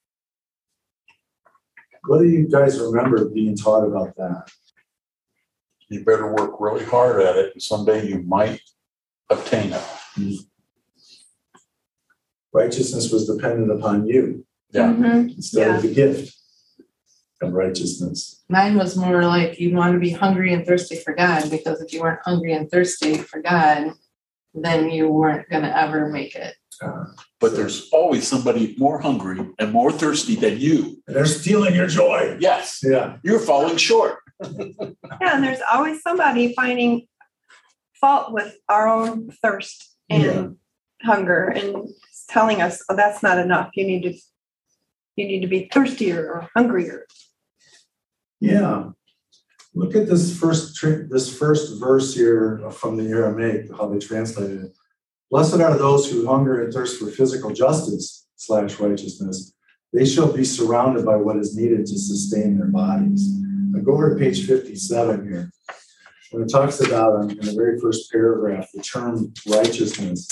[2.06, 4.48] What do you guys remember being taught about that?
[5.88, 8.60] You better work really hard at it, and someday you might
[9.28, 10.40] obtain it.
[12.52, 14.92] Righteousness was dependent upon you Yeah.
[14.92, 15.34] Mhm.
[15.36, 16.36] instead of the gift
[17.42, 18.42] of righteousness.
[18.48, 21.92] Mine was more like you want to be hungry and thirsty for God because if
[21.92, 23.92] you weren't hungry and thirsty for God,
[24.54, 26.54] then you weren't going to ever make it.
[26.82, 27.04] Uh,
[27.40, 31.02] But there's always somebody more hungry and more thirsty than you.
[31.06, 32.36] and they're stealing your joy.
[32.40, 33.16] Yes, Yeah.
[33.22, 34.18] you're falling short.
[35.20, 37.06] Yeah, and there's always somebody finding
[38.00, 40.56] fault with our own thirst and
[41.02, 41.88] hunger and
[42.30, 43.70] telling us, oh, that's not enough.
[43.74, 44.14] You need to
[45.16, 47.06] you need to be thirstier or hungrier.
[48.40, 48.90] Yeah.
[49.74, 54.72] Look at this first this first verse here from the Aramaic, how they translated it.
[55.30, 59.52] Blessed are those who hunger and thirst for physical justice slash righteousness.
[59.92, 63.28] They shall be surrounded by what is needed to sustain their bodies.
[63.70, 65.52] Now go over to page 57 here.
[66.32, 70.28] When it talks about um, in the very first paragraph, the term righteousness.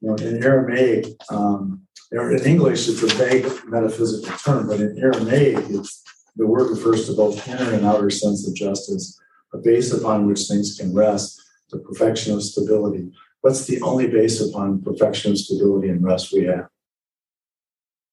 [0.00, 1.82] You know, in Aramaic, um,
[2.12, 6.02] or in English, it's a vague metaphysical term, but in Aramaic, it's
[6.36, 9.18] the word refers to both inner and outer sense of justice,
[9.52, 13.12] a base upon which things can rest, the perfection of stability.
[13.42, 16.68] What's the only base upon perfection of stability and rest we have?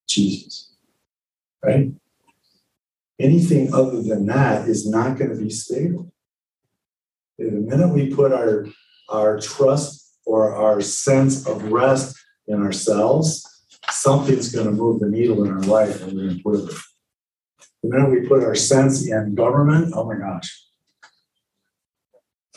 [0.08, 0.74] Jesus.
[1.64, 1.92] Right?
[3.20, 6.12] Anything other than that is not going to be stable.
[7.38, 8.66] The minute we put our,
[9.10, 12.18] our trust or our sense of rest
[12.48, 13.46] in ourselves,
[13.90, 16.70] something's going to move the needle in our life and we're going to put it
[17.84, 20.66] the minute we put our sense in government, oh my gosh.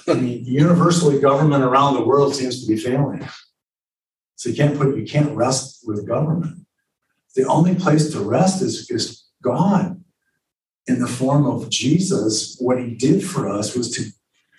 [0.08, 3.26] I mean, universally, government around the world seems to be failing.
[4.34, 6.66] So you can't put, you can't rest with government.
[7.36, 10.02] The only place to rest is, is God
[10.88, 12.56] in the form of Jesus.
[12.58, 14.04] What he did for us was to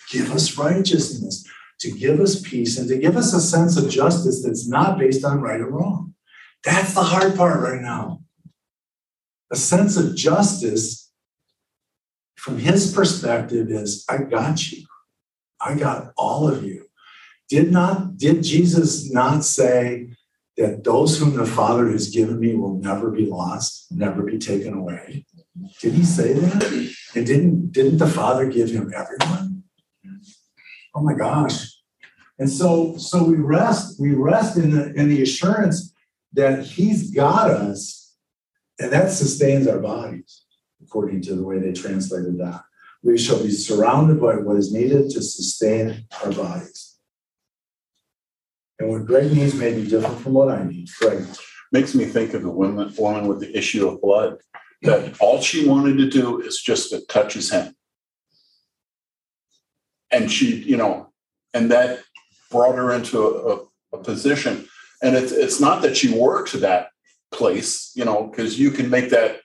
[0.10, 1.46] give us righteousness,
[1.82, 5.26] to give us peace, and to give us a sense of justice that's not based
[5.26, 6.14] on right or wrong.
[6.64, 8.23] That's the hard part right now.
[9.54, 11.12] A sense of justice
[12.36, 14.84] from his perspective is I got you.
[15.62, 16.88] I got all of you.
[17.50, 20.10] Did not did Jesus not say
[20.58, 24.74] that those whom the Father has given me will never be lost, never be taken
[24.74, 25.26] away?
[25.80, 26.64] Did he say that?
[27.16, 29.64] And didn't didn't the Father give him everyone?
[30.96, 31.72] Oh my gosh.
[32.40, 35.94] And so so we rest, we rest in the in the assurance
[36.34, 38.03] that he's got us,
[38.84, 40.44] and that sustains our bodies,
[40.84, 42.64] according to the way they translated that.
[43.02, 46.98] We shall be surrounded by what is needed to sustain our bodies.
[48.78, 50.90] And what Greg needs may be different from what I need.
[51.00, 51.26] Greg,
[51.72, 54.40] Makes me think of the woman, woman with the issue of blood,
[54.82, 57.74] that all she wanted to do is just to touch his hand.
[60.12, 61.14] And she, you know,
[61.54, 62.02] and that
[62.52, 63.60] brought her into a, a,
[63.94, 64.68] a position.
[65.02, 66.90] And it's, it's not that she worked that
[67.34, 69.42] place, you know, because you can make that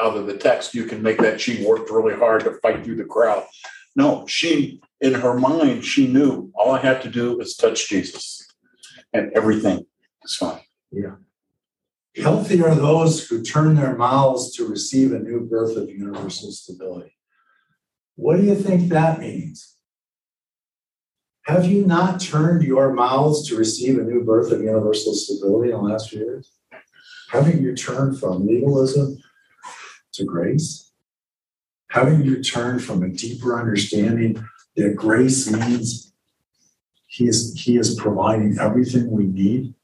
[0.00, 2.96] out of the text, you can make that she worked really hard to fight through
[2.96, 3.44] the crowd.
[3.94, 8.46] No, she, in her mind, she knew all I had to do is touch Jesus
[9.12, 9.86] and everything
[10.22, 10.60] is fine.
[10.92, 11.16] Yeah.
[12.22, 17.16] Healthy are those who turn their mouths to receive a new birth of universal stability.
[18.16, 19.76] What do you think that means?
[21.46, 25.76] Have you not turned your mouths to receive a new birth of universal stability in
[25.76, 26.50] the last few years?
[27.30, 29.18] Haven't you turn from legalism
[30.12, 30.92] to grace?
[31.90, 34.44] Haven't you turn from a deeper understanding
[34.76, 36.12] that grace means
[37.06, 39.74] he is, he is providing everything we need?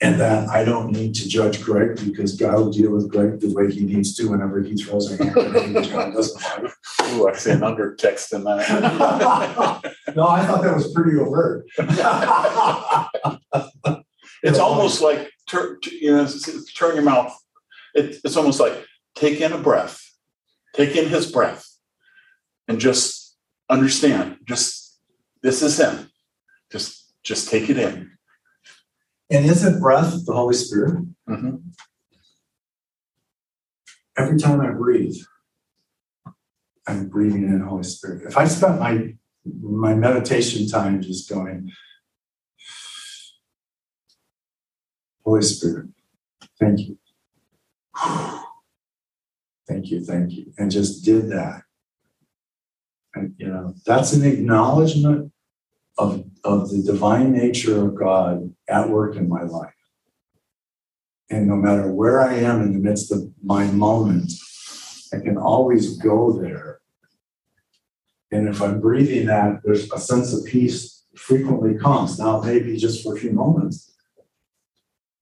[0.00, 3.54] And that I don't need to judge Greg because God will deal with Greg the
[3.54, 6.72] way he needs to whenever he throws a hand at anything doesn't like.
[7.12, 9.92] Ooh, I see an undertext in that.
[10.14, 11.64] No, I thought that was pretty overt.
[14.42, 16.26] It's almost like, tur- you know,
[16.74, 17.36] turn your mouth.
[17.94, 20.00] It, it's almost like take in a breath,
[20.74, 21.66] take in his breath,
[22.66, 23.36] and just
[23.68, 24.38] understand.
[24.44, 24.98] Just
[25.42, 26.10] this is him.
[26.70, 28.10] Just just take it in.
[29.30, 31.04] And isn't breath the Holy Spirit?
[31.28, 31.62] Mhm.
[34.16, 35.16] Every time I breathe,
[36.86, 38.22] I'm breathing in the Holy Spirit.
[38.26, 39.14] If I spent my
[39.62, 41.72] my meditation time just going,
[45.32, 45.86] Holy Spirit,
[46.60, 46.98] thank you.
[49.66, 50.52] Thank you, thank you.
[50.58, 51.62] And just did that.
[53.14, 55.32] And you know, that's an acknowledgement
[55.96, 59.72] of, of the divine nature of God at work in my life.
[61.30, 64.34] And no matter where I am in the midst of my moment,
[65.14, 66.80] I can always go there.
[68.30, 72.18] And if I'm breathing that, there's a sense of peace frequently comes.
[72.18, 73.91] Now, maybe just for a few moments.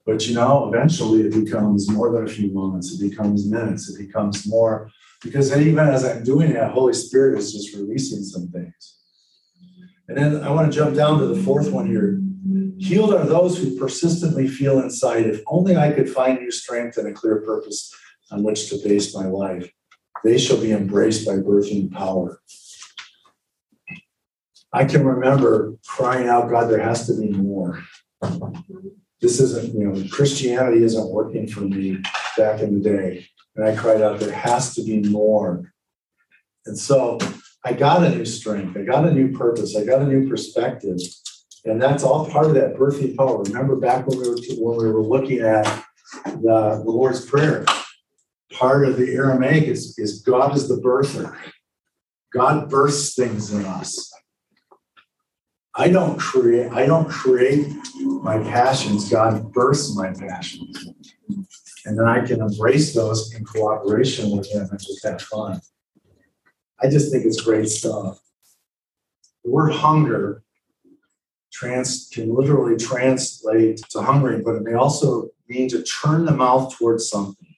[0.06, 2.92] But you know, eventually it becomes more than a few moments.
[2.92, 3.88] It becomes minutes.
[3.88, 4.90] It becomes more.
[5.22, 8.98] Because even as I'm doing that, Holy Spirit is just releasing some things.
[10.08, 12.20] And then I want to jump down to the fourth one here.
[12.78, 17.06] Healed are those who persistently feel inside, if only I could find new strength and
[17.06, 17.94] a clear purpose
[18.30, 19.70] on which to base my life,
[20.24, 22.40] they shall be embraced by birthing power.
[24.72, 27.82] I can remember crying out, God, there has to be more.
[29.20, 31.98] This isn't, you know, Christianity isn't working for me
[32.36, 33.26] back in the day.
[33.54, 35.72] And I cried out, there has to be more.
[36.66, 37.18] And so
[37.64, 40.98] I got a new strength, I got a new purpose, I got a new perspective.
[41.64, 43.42] And that's all part of that birthing power.
[43.42, 45.64] Remember back when we were when we were looking at
[46.24, 47.66] the, the Lord's Prayer,
[48.52, 51.36] part of the Aramaic is, is God is the birther.
[52.32, 54.10] God births things in us.
[55.80, 57.66] I don't create, I don't create
[57.96, 59.08] my passions.
[59.08, 60.76] God births my passions.
[61.86, 65.62] And then I can embrace those in cooperation with him and just have fun.
[66.82, 68.20] I just think it's great stuff.
[69.42, 70.42] The word hunger
[71.50, 76.76] trans can literally translate to hungry, but it may also mean to turn the mouth
[76.76, 77.54] towards something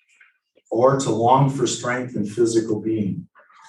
[0.71, 3.27] or to long for strength and physical being.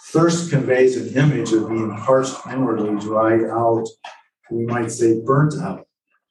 [0.09, 3.87] Thirst conveys an image of being parched inwardly, dried out,
[4.53, 5.87] we might say burnt out.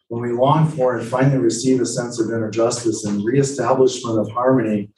[0.08, 4.30] When we long for and finally receive a sense of inner justice and reestablishment of
[4.30, 4.90] harmony,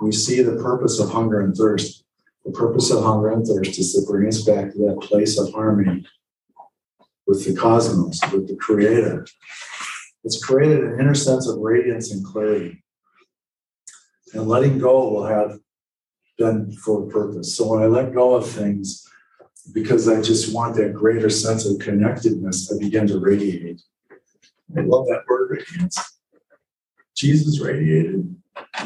[0.00, 2.04] we see the purpose of hunger and thirst.
[2.44, 5.52] The purpose of hunger and thirst is to bring us back to that place of
[5.52, 6.06] harmony
[7.26, 9.26] with the cosmos, with the creator.
[10.24, 12.82] It's created an inner sense of radiance and clarity.
[14.34, 15.58] And letting go will have
[16.38, 17.54] been for a purpose.
[17.56, 19.06] So when I let go of things,
[19.70, 23.80] because I just want that greater sense of connectedness, I begin to radiate.
[24.76, 25.98] I love that word radiance.
[27.14, 28.34] Jesus radiated.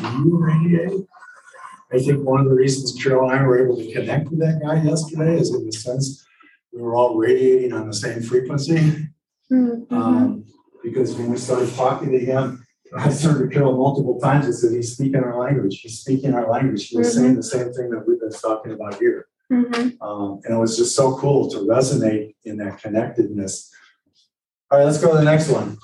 [0.01, 1.07] You radiate.
[1.93, 4.61] I think one of the reasons Carol and I were able to connect with that
[4.61, 6.27] guy yesterday is in the sense
[6.73, 9.09] we were all radiating on the same frequency.
[9.51, 9.91] Mhm.
[9.93, 10.45] Um,
[10.83, 14.73] because when we started talking to him, I turned to Carol multiple times and said,
[14.73, 16.89] he's speaking our language, he's speaking our language.
[16.89, 19.27] He was saying the same thing that we've been talking about here.
[19.53, 19.97] Mhm.
[20.01, 23.71] Um, and it was just so cool to resonate in that connectedness.
[24.71, 25.79] All right, let's go to the next one.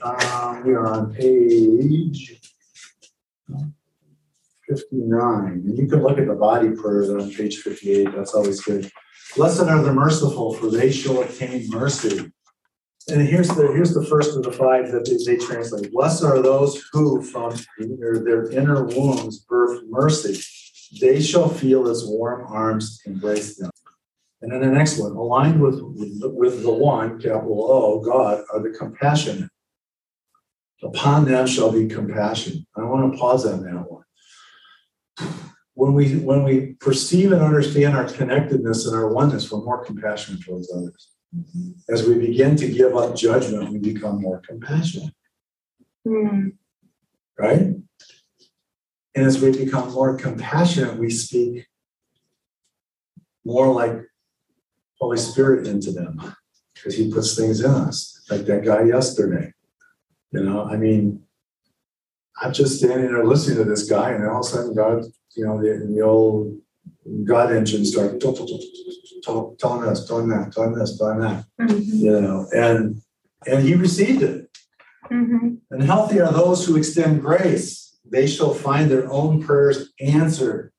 [0.00, 2.40] Uh, we are on page
[4.68, 8.90] fifty-nine, and you can look at the body prayers on page fifty-eight, that's always good.
[9.36, 12.30] Blessed are the merciful, for they shall obtain mercy.
[13.08, 15.92] And here's the, here's the first of the five that they, they translate.
[15.92, 20.40] Blessed are those who from their, their inner wombs birth mercy.
[21.00, 23.70] They shall feel his warm arms embrace them.
[24.42, 26.20] And then the next one, aligned with, with
[26.62, 29.50] the- one, capital O, God, are the compassionate.
[30.82, 32.66] Upon them shall be compassion.
[32.76, 34.02] I want to pause on that one.
[35.72, 40.42] When we, when we perceive and understand our connectedness and our oneness, we're more compassionate
[40.44, 41.10] towards others.
[41.88, 45.14] As we begin to give up judgment, we become more compassionate,
[46.06, 46.52] Mm.
[47.38, 47.74] right?
[49.14, 51.66] And as we become more compassionate, we speak
[53.44, 53.96] more like
[54.98, 56.20] Holy Spirit into them
[56.74, 59.52] because He puts things in us, like that guy yesterday.
[60.32, 61.22] You know, I mean,
[62.42, 65.04] I'm just standing there listening to this guy, and all of a sudden, God,
[65.36, 66.58] you know, the, the old
[67.24, 71.84] God engine started telling us, telling that, telling this, telling that, Mhm.
[71.86, 73.00] you know, and
[73.46, 74.50] and he received it.
[75.10, 75.58] Mhm.
[75.70, 80.72] And healthy are those who extend grace; they shall find their own prayers answered.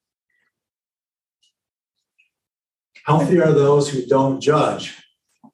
[3.06, 4.98] Healthy are those who don't judge,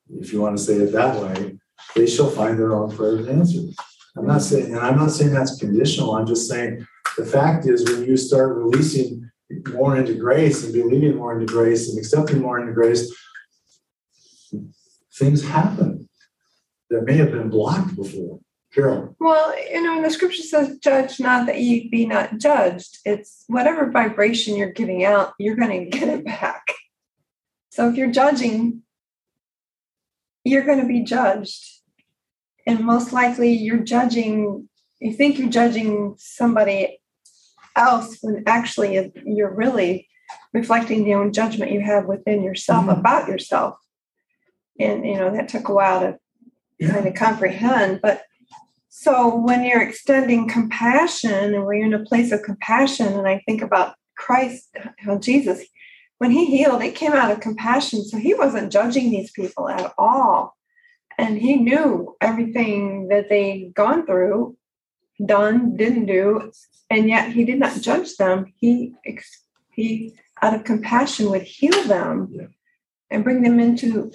[0.09, 1.57] if you want to say it that way.
[1.95, 3.73] They shall find their own prayers answered.
[4.17, 6.15] I'm not saying, and I'm not saying that's conditional.
[6.15, 6.85] I'm just saying
[7.17, 9.29] the fact is when you start releasing
[9.73, 13.13] more into grace and believing more into grace and accepting more into grace,
[15.15, 16.09] things happen
[16.89, 18.39] that may have been blocked before.
[18.73, 22.99] Carol, Well, you know, and the scripture says, judge not that ye be not judged.
[23.03, 26.63] It's whatever vibration you're giving out, you're going to get it back.
[27.69, 28.83] So if you're judging,
[30.43, 31.65] you're going to be judged.
[32.65, 34.69] And most likely you're judging,
[34.99, 36.99] you think you're judging somebody
[37.75, 40.07] else when actually you're really
[40.53, 42.99] reflecting the own judgment you have within yourself Mhm.
[42.99, 43.77] about yourself.
[44.79, 46.01] And, you know, that took a while
[46.79, 48.23] to kind of comprehend, but
[48.93, 53.41] so when you're extending compassion and when you're in a place of compassion, and I
[53.45, 54.67] think about Christ,
[54.97, 55.63] how Jesus,
[56.17, 58.03] when he healed, it came out of compassion.
[58.03, 60.57] So he wasn't judging these people at all.
[61.17, 64.57] And he knew everything that they'd gone through,
[65.25, 66.51] done, didn't do,
[66.89, 68.51] and yet he did not judge them.
[68.57, 68.93] He
[69.71, 72.47] he out of compassion would heal them Yeah.
[73.09, 74.11] and bring them into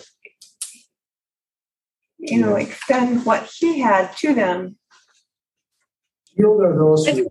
[2.19, 4.77] you know, extend what he had to them.
[6.35, 7.29] healed are those who,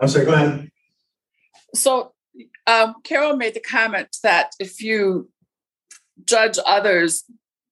[0.00, 0.70] I'm sorry, go ahead.
[1.74, 2.12] So
[2.66, 5.30] um, Carol made the comment that if you
[6.24, 7.24] judge others,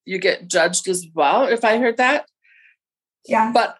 [0.05, 2.25] you get judged as well, if I heard that.
[3.27, 3.51] Yeah.
[3.53, 3.77] But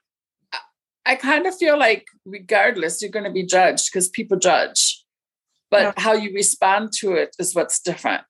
[0.54, 0.60] I-
[1.06, 5.04] I kind of feel like, regardless, you're going to be judged because people judge.
[5.72, 5.94] But Yeah.
[5.98, 8.26] how you respond to it is what's different.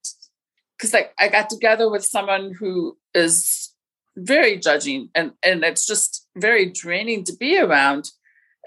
[0.77, 3.70] Because like I got together with someone who is
[4.15, 8.09] very judging and and it's just very draining to be around.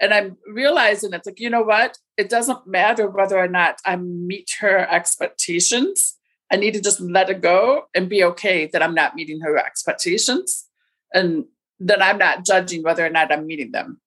[0.01, 1.97] And I'm realizing it's like, you know what?
[2.17, 6.15] It doesn't matter whether or not I meet her expectations.
[6.51, 9.57] I need to just let it go and be okay that I'm not meeting her
[9.57, 10.65] expectations.
[11.13, 11.45] And
[11.79, 14.01] then I'm not judging whether or not I'm meeting them.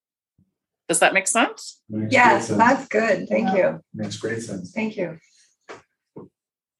[0.89, 1.80] Does that make sense?
[1.89, 2.59] Makes Yes, sense.
[2.59, 3.28] that's good.
[3.28, 3.80] Thank you.
[3.95, 4.72] Makes great sense.
[4.72, 5.18] Thank you.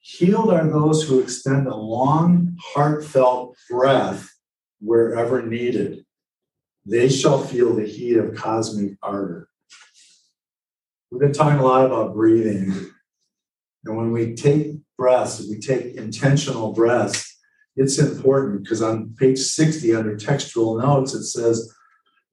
[0.01, 4.31] Healed are those who extend a long, heartfelt breath
[4.81, 6.05] wherever needed.
[6.87, 9.49] They shall feel the heat of cosmic ardor.
[11.11, 12.73] We've been talking a lot about breathing.
[13.85, 17.37] And when we take breaths, we take intentional breaths,
[17.77, 21.73] it's important because on page 60 under textual notes, it says,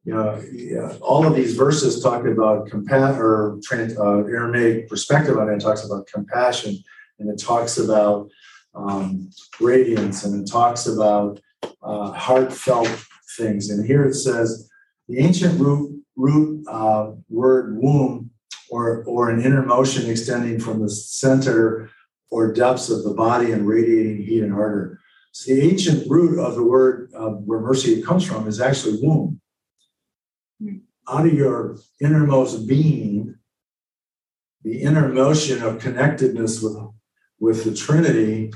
[0.03, 5.37] you know, yeah, all of these verses talk about compa- or trans, uh, Aramaic perspective
[5.37, 6.77] on it talks about compassion
[7.19, 8.29] and it talks about
[8.73, 9.29] um,
[9.59, 11.39] radiance and it talks about
[11.81, 12.89] uh, heartfelt
[13.37, 13.69] things.
[13.69, 14.69] And here it says
[15.07, 18.31] the ancient root root uh, word womb
[18.69, 21.89] or or an inner motion extending from the center
[22.31, 24.99] or depths of the body and radiating heat and ardor.
[25.31, 29.41] So the ancient root of the word uh, where mercy comes from is actually womb.
[30.61, 30.77] Hmm.
[31.07, 33.35] Out of your innermost being
[34.63, 36.77] the inner motion of connectedness with,
[37.39, 38.51] with the Trinity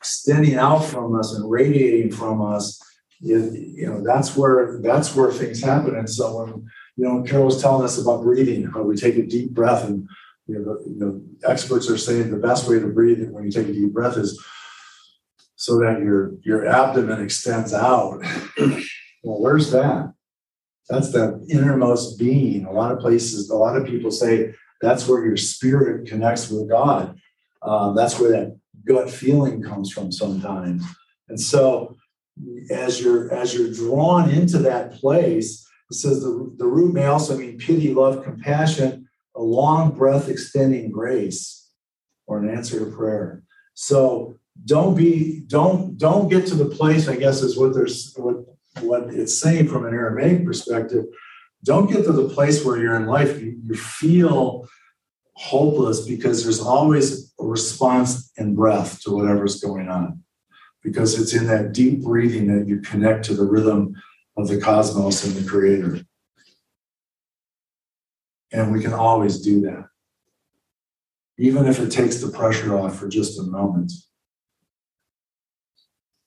[0.00, 2.80] extending out from us and radiating from us,
[3.20, 5.94] you, you know, that's where, that's where things happen.
[5.94, 9.26] And so when, you know, Carol was telling us about breathing, how we take a
[9.26, 10.08] deep breath and,
[10.46, 13.50] you know, the, you know, experts are saying the best way to breathe when you
[13.50, 14.42] take a deep breath is
[15.56, 18.22] so that your, your abdomen extends out.
[18.58, 20.14] well, where's that?
[20.88, 22.64] That's the innermost being.
[22.64, 26.70] A lot of places, a lot of people say that's where your spirit connects with
[26.70, 27.19] God.
[27.62, 30.84] Uh, that's where that gut feeling comes from sometimes.
[31.28, 31.96] And so
[32.70, 37.36] as you're as you're drawn into that place, it says the, the root may also
[37.36, 41.68] mean pity, love, compassion, a long breath extending grace,
[42.26, 43.42] or an answer to prayer.
[43.74, 48.36] So don't be don't don't get to the place, I guess is what there's what
[48.80, 51.04] what it's saying from an Aramaic perspective.
[51.64, 54.66] Don't get to the place where you're in life, you, you feel
[55.34, 60.22] hopeless because there's always a response in breath to whatever's going on.
[60.82, 63.94] Because it's in that deep breathing that you connect to the rhythm
[64.36, 66.00] of the cosmos and the creator.
[68.52, 69.86] And we can always do that.
[71.38, 73.92] Even if it takes the pressure off for just a moment.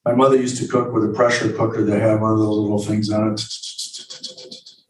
[0.05, 2.83] My mother used to cook with a pressure cooker that had one of those little
[2.83, 3.41] things on it.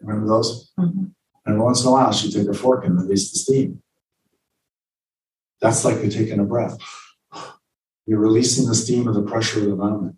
[0.02, 0.72] Remember those?
[0.78, 1.14] Mhm.
[1.46, 3.83] And once in a while, she'd take a fork and release the steam.
[5.64, 6.78] That's like you're taking a breath.
[8.06, 10.18] You're releasing the steam of the pressure of the moment.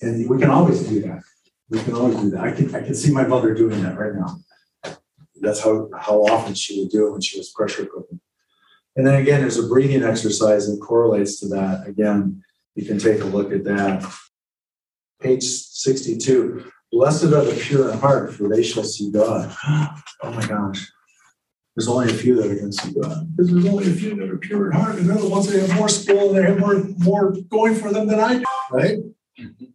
[0.00, 1.22] And we can always do that.
[1.70, 2.40] We can always do that.
[2.40, 4.40] I can, I can see my mother doing that right now.
[5.40, 8.20] That's how, how often she would do it when she was pressure cooking.
[8.96, 11.86] And then again, there's a breathing exercise that correlates to that.
[11.86, 12.42] Again,
[12.74, 14.12] you can take a look at that.
[15.20, 16.68] Page 62.
[16.90, 19.54] Blessed are the pure in heart, for they shall see God.
[20.24, 20.90] Oh my gosh.
[21.74, 23.34] There's only a few that are going to see God.
[23.34, 25.58] Because there's only a few that are pure in heart, and they're the ones that
[25.66, 28.98] have more school and they have more, more going for them than I do, right?
[29.40, 29.64] Mm-hmm.
[29.64, 29.70] Did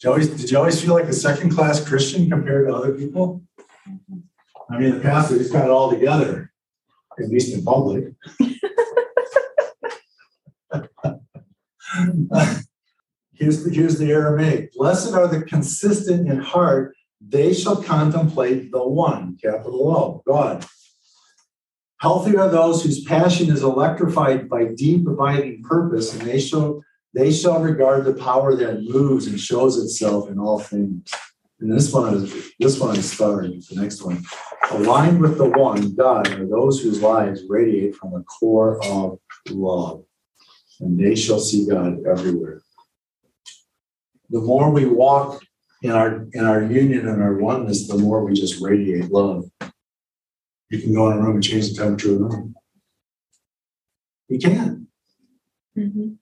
[0.00, 3.42] you always, did you always feel like a second class Christian compared to other people?
[3.88, 4.18] Mm-hmm.
[4.72, 6.52] I mean, the pastor, he's got it all together,
[7.18, 8.14] at least in public.
[13.32, 14.72] here's the here's the Aramaic.
[14.74, 20.64] Blessed are the consistent in heart; they shall contemplate the one, capital O, God.
[22.00, 26.82] Healthy are those whose passion is electrified by deep abiding purpose, and they shall
[27.14, 31.08] they shall regard the power that moves and shows itself in all things.
[31.60, 33.62] And this one is this one is starring.
[33.70, 34.24] The next one,
[34.70, 39.18] aligned with the one God, are those whose lives radiate from a core of
[39.48, 40.04] love,
[40.80, 42.60] and they shall see God everywhere.
[44.30, 45.42] The more we walk
[45.82, 49.44] in our in our union and our oneness, the more we just radiate love.
[50.74, 52.54] You can go in a room and change the temperature of the room.
[54.28, 54.88] You can.
[55.78, 56.14] Mm-hmm.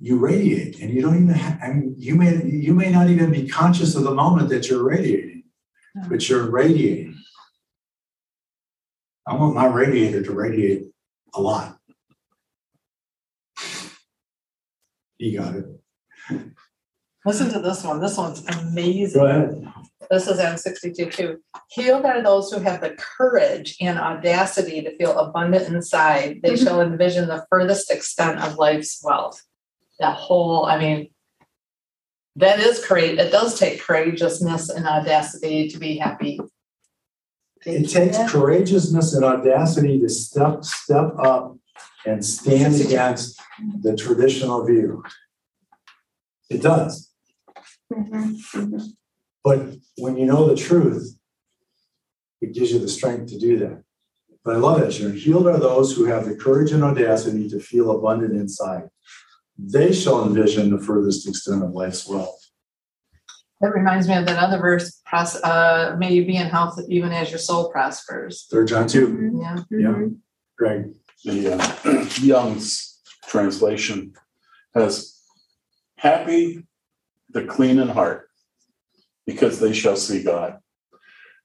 [0.00, 1.28] You radiate, and you don't even.
[1.28, 4.68] Have, I mean, you may you may not even be conscious of the moment that
[4.68, 5.44] you're radiating,
[6.08, 7.16] but you're radiating.
[9.24, 10.88] I want my radiator to radiate
[11.34, 11.78] a lot.
[15.18, 15.66] You got it.
[17.24, 18.00] Listen to this one.
[18.00, 19.20] This one's amazing.
[19.20, 19.72] Go ahead.
[20.10, 21.38] This is M sixty-two too.
[21.70, 26.40] Healed are those who have the courage and audacity to feel abundant inside.
[26.42, 26.64] They Mhm.
[26.64, 29.42] shall envision the furthest extent of life's wealth.
[30.00, 31.10] That whole, I mean,
[32.36, 33.18] that is great.
[33.18, 36.40] It does take courageousness and audacity to be happy.
[37.66, 41.58] It takes courageousness and audacity to step step up
[42.06, 43.40] and stand against
[43.82, 45.02] the traditional view.
[46.48, 47.10] It does.
[49.44, 51.18] But when you know the truth,
[52.40, 53.82] it gives you the strength to do that.
[54.44, 55.16] But I love that, Sharon.
[55.16, 58.84] Healed are those who have the courage and audacity to feel abundant inside.
[59.58, 62.38] They shall envision the furthest extent of life's wealth.
[63.60, 67.30] That reminds me of that other verse, uh, may you be in health even as
[67.30, 68.46] your soul prospers.
[68.50, 69.38] Third John 2.
[69.40, 69.56] Yeah.
[69.70, 70.06] Yeah.
[70.56, 70.92] Greg.
[71.24, 74.12] the uh, Young's translation
[74.74, 75.20] has
[75.96, 76.64] happy
[77.30, 78.27] the clean in heart
[79.28, 80.58] because they shall see God.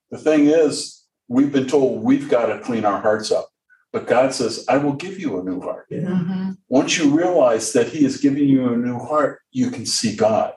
[0.09, 3.49] The thing is, we've been told we've got to clean our hearts up,
[3.91, 5.88] but God says, I will give you a new heart.
[5.89, 5.99] Yeah.
[6.07, 6.57] Mhm.
[6.69, 10.53] Once you realize that He is giving you a new heart, you can see God.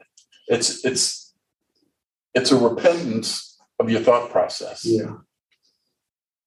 [0.46, 1.34] It's it's
[2.32, 4.84] it's a repentance of your thought process.
[4.84, 5.16] Yeah.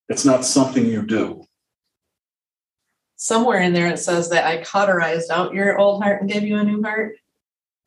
[0.07, 1.43] It's not something you do.
[3.21, 6.55] somewhere in there it says that I cauterized out your old heart and gave you
[6.57, 7.15] a new heart.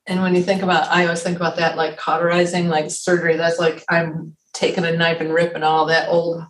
[0.07, 3.37] And when you think about, I always think about that like cauterizing, like surgery.
[3.37, 6.43] That's like I'm taking a knife and ripping all that old,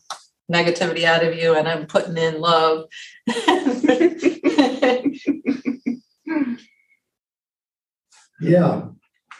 [0.50, 2.86] negativity out of you and I'm putting in love.
[8.42, 8.88] Yeah,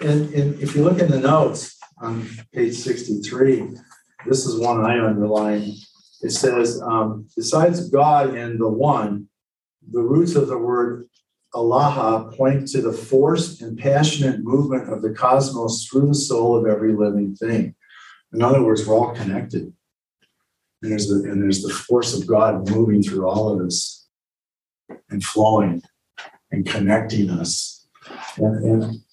[0.01, 3.71] and, and if you look in the notes on page sixty-three,
[4.27, 5.75] this is one I underlined.
[6.21, 9.27] It says, um, besides God and the One,
[9.91, 11.09] the roots of the word
[11.55, 16.67] Allah point to the force and passionate movement of the cosmos through the soul of
[16.67, 17.75] every living thing.
[18.33, 19.73] In other words, we're all connected.
[20.83, 24.09] And there's the, and there's the force of God moving through all of us
[25.11, 25.83] and flowing
[26.51, 27.87] and connecting us.
[28.37, 29.05] And, and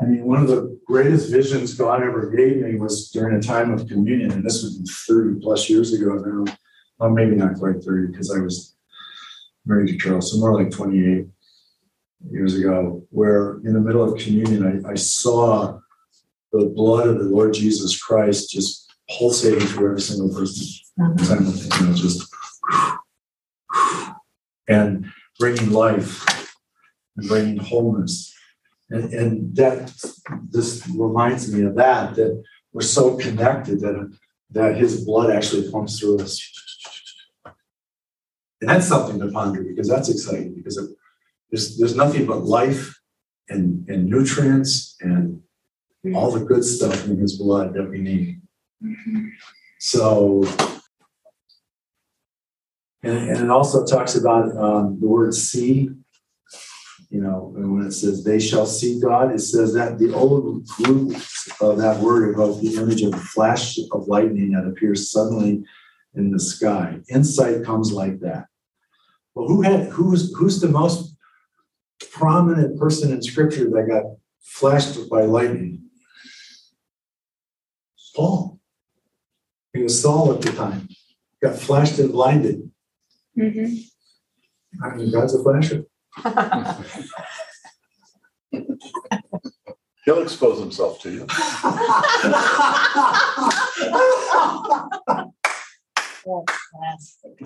[0.00, 3.72] I mean, one of the greatest visions God ever gave me was during a time
[3.72, 6.52] of communion, and this was 30 plus years ago now.
[6.98, 8.76] Well, maybe not quite 30 because I was
[9.64, 11.26] married to Carol, so more like 28
[12.28, 15.80] years ago, where in the middle of communion, I, I saw
[16.52, 20.66] the blood of the Lord Jesus Christ just pulsating through every single person
[20.98, 21.24] mm-hmm.
[21.24, 22.34] simultaneously, just
[24.68, 25.06] and
[25.38, 26.54] bringing life
[27.16, 28.34] and bringing wholeness.
[28.90, 29.92] And, and that
[30.50, 32.42] this reminds me of that, that
[32.72, 34.16] we're so connected that,
[34.50, 36.40] that his blood actually pumps through us.
[38.60, 40.90] And that's something to ponder because that's exciting because it,
[41.50, 42.94] there's, there's nothing but life
[43.48, 45.42] and, and nutrients and
[46.14, 48.40] all the good stuff in his blood that we need.
[49.78, 50.44] So,
[53.02, 55.90] and, and it also talks about um, the word see.
[57.12, 60.64] You know, and when it says they shall see God, it says that the old
[60.78, 61.16] root
[61.60, 65.64] of that word about the image of a flash of lightning that appears suddenly
[66.14, 67.00] in the sky.
[67.08, 68.46] Insight comes like that.
[69.34, 71.09] Well, who had who's who's the most
[72.12, 74.04] prominent person in scripture that got
[74.40, 75.84] flashed by lightning?
[78.16, 78.58] Paul.
[79.72, 80.88] He was Saul at the time.
[81.42, 82.70] Got flashed and blinded.
[83.38, 83.78] Mhm.
[84.82, 85.84] I mean, God's a flasher.
[90.04, 91.26] He'll expose himself to you.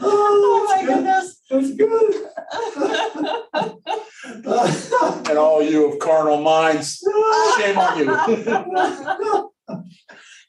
[0.00, 1.40] Oh my goodness.
[1.50, 2.30] That's good.
[5.26, 7.02] And all you of carnal minds,
[7.58, 9.50] shame on you.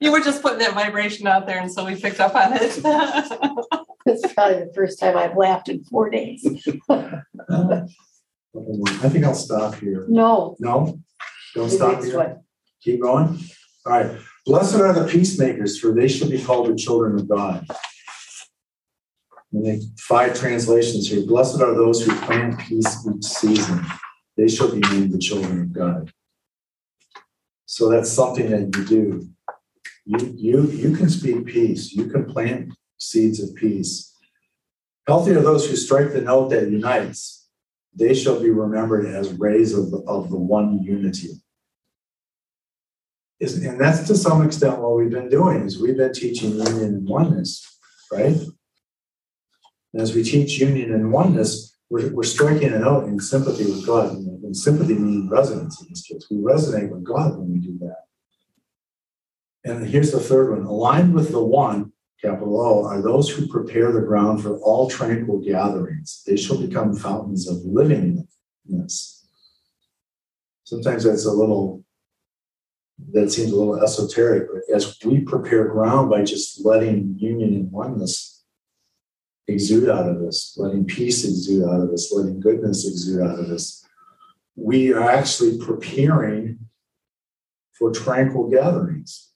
[0.02, 2.82] You were just putting that vibration out there and so we picked up on it.
[4.08, 6.46] It's probably the first time I've laughed in four days.
[6.88, 7.22] Uh,
[8.54, 10.06] I think I'll stop here.
[10.08, 10.56] No.
[10.60, 11.00] No?
[11.56, 12.18] Don't the stop here?
[12.18, 12.42] one.
[12.84, 13.40] Keep going?
[13.86, 14.16] All right.
[14.46, 17.68] Blessed are the peacemakers, for they shall be called the children of God.
[19.56, 21.26] And then five translations here.
[21.26, 23.86] Blessed are those who plant peace each season.
[24.36, 26.12] They shall be named the children of God.
[27.66, 29.30] So that's something that you do.
[30.06, 31.94] You, you, you can speak peace.
[31.94, 34.14] You can plant seeds of peace.
[35.08, 37.48] Healthy are those who strike the note that unites.
[37.96, 41.30] They shall be remembered as rays of the, of the one unity
[43.40, 46.84] is, and that's to some extent what we've been doing is we've been teaching union
[46.84, 47.80] and oneness,
[48.12, 48.38] right?
[49.96, 53.88] And as we teach union and oneness, we're, we're striking a note in sympathy with
[53.88, 54.12] God.
[54.12, 56.28] And, sympathy means resonance in this case.
[56.30, 58.04] We resonate with God when we do that.
[59.64, 63.94] And here's the third one aligned with the one, capital O, are those who prepare
[63.94, 66.24] the ground for all tranquil gatherings.
[66.28, 69.24] They shall become fountains of livingness.
[70.66, 71.86] Sometimes that's a little
[73.14, 77.72] that seems a little esoteric, but as we prepare ground by just letting union and
[77.72, 78.35] oneness
[79.48, 83.50] exude out of us, letting peace exude out of us, letting goodness exude out of
[83.52, 83.86] us,
[84.56, 86.60] we are actually preparing
[87.74, 89.32] for tranquil gatherings.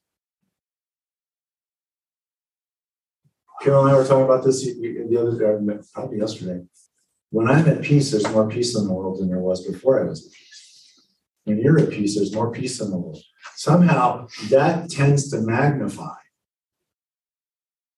[3.61, 6.64] Carol and I were talking about this the other day, probably yesterday.
[7.30, 10.07] When I'm at peace, there's more peace in the world than there was before I
[10.07, 11.03] was at peace.
[11.44, 13.22] When you're at peace, there's more peace in the world
[13.60, 16.19] somehow that tends to magnify.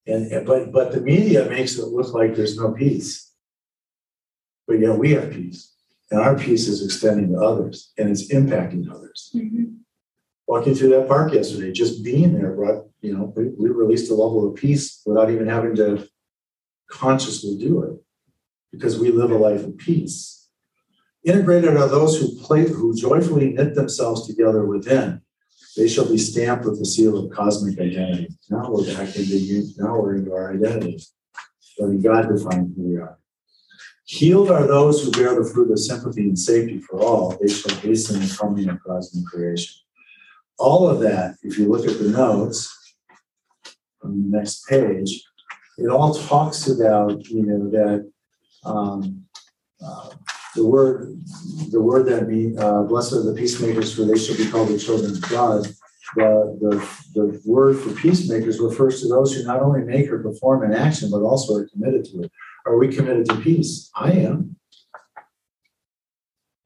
[0.08, 3.32] And but but the media makes it look like there's no peace.
[4.68, 5.74] But yet we have peace.
[6.10, 9.32] And our peace is extending to others and it's impacting others.
[9.36, 9.78] Mhm.
[10.48, 14.16] Walking through that park yesterday, just being there brought, you know, we, we released a
[14.16, 16.08] level of peace without even having to
[16.90, 17.94] consciously do it
[18.72, 20.50] because we live a life of peace.
[21.24, 25.22] Integrated are those who play, who joyfully knit themselves together within.
[25.78, 28.30] They shall be stamped with the seal of cosmic identity.
[28.50, 29.70] Now we're back into you.
[29.78, 31.02] Now we're into our identity.
[31.80, 33.18] Letting God define who we are.
[34.06, 37.38] Healed are those who bear the fruit of sympathy and safety for all.
[37.40, 39.74] They shall hasten the coming of cosmic creation.
[40.60, 42.96] All of that, if you look at the notes
[44.04, 45.24] on the next page,
[45.78, 48.12] it all talks about, you know, that,
[48.66, 49.26] um,
[49.84, 50.10] uh,
[50.56, 51.22] the word,
[51.72, 54.78] the word that mean, uh, blessed are the peacemakers, for they shall be called the
[54.78, 55.66] children of God.
[56.16, 60.64] The, the, the word for peacemakers refers to those who not only make or perform
[60.64, 62.32] an action, but also are committed to it.
[62.66, 63.90] Are we committed to peace?
[63.96, 64.58] I am.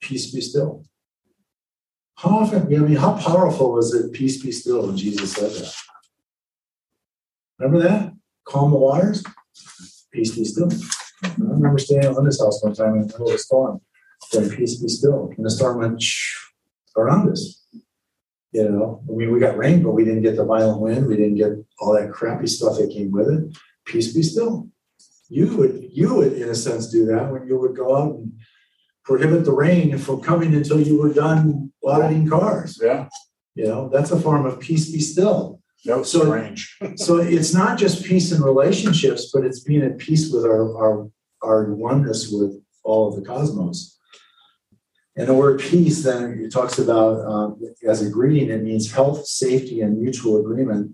[0.01, 0.83] Peace be still.
[2.15, 5.75] How often, I mean, how powerful was it, peace be still, when Jesus said that?
[7.59, 8.13] Remember that?
[8.45, 9.23] Calm the waters,
[10.11, 10.69] peace be still.
[11.25, 13.81] I remember staying at Linda's house one time in the middle of a storm,
[14.29, 15.31] saying, peace be still.
[15.35, 16.03] And the storm went
[16.97, 17.61] around us.
[18.51, 21.07] You know, I mean, we got rain, but we didn't get the violent wind.
[21.07, 23.57] We didn't get all that crappy stuff that came with it.
[23.85, 24.69] Peace be still.
[25.27, 28.31] You would, you would, in a sense, do that when you would go out and
[29.03, 32.79] prohibit the rain from coming until you were done auditing cars.
[32.81, 33.09] Yeah,
[33.55, 35.59] You know, that's a form of peace be still.
[35.85, 36.77] no, So- strange.
[36.95, 41.09] So it's not just peace in relationships, but it's being at peace with our, our,
[41.45, 43.97] our oneness with all of the cosmos.
[45.15, 49.25] And the word peace then it talks about um, as a greeting, it means health,
[49.25, 50.93] safety, and mutual agreement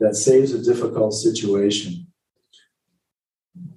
[0.00, 2.06] that saves a difficult situation.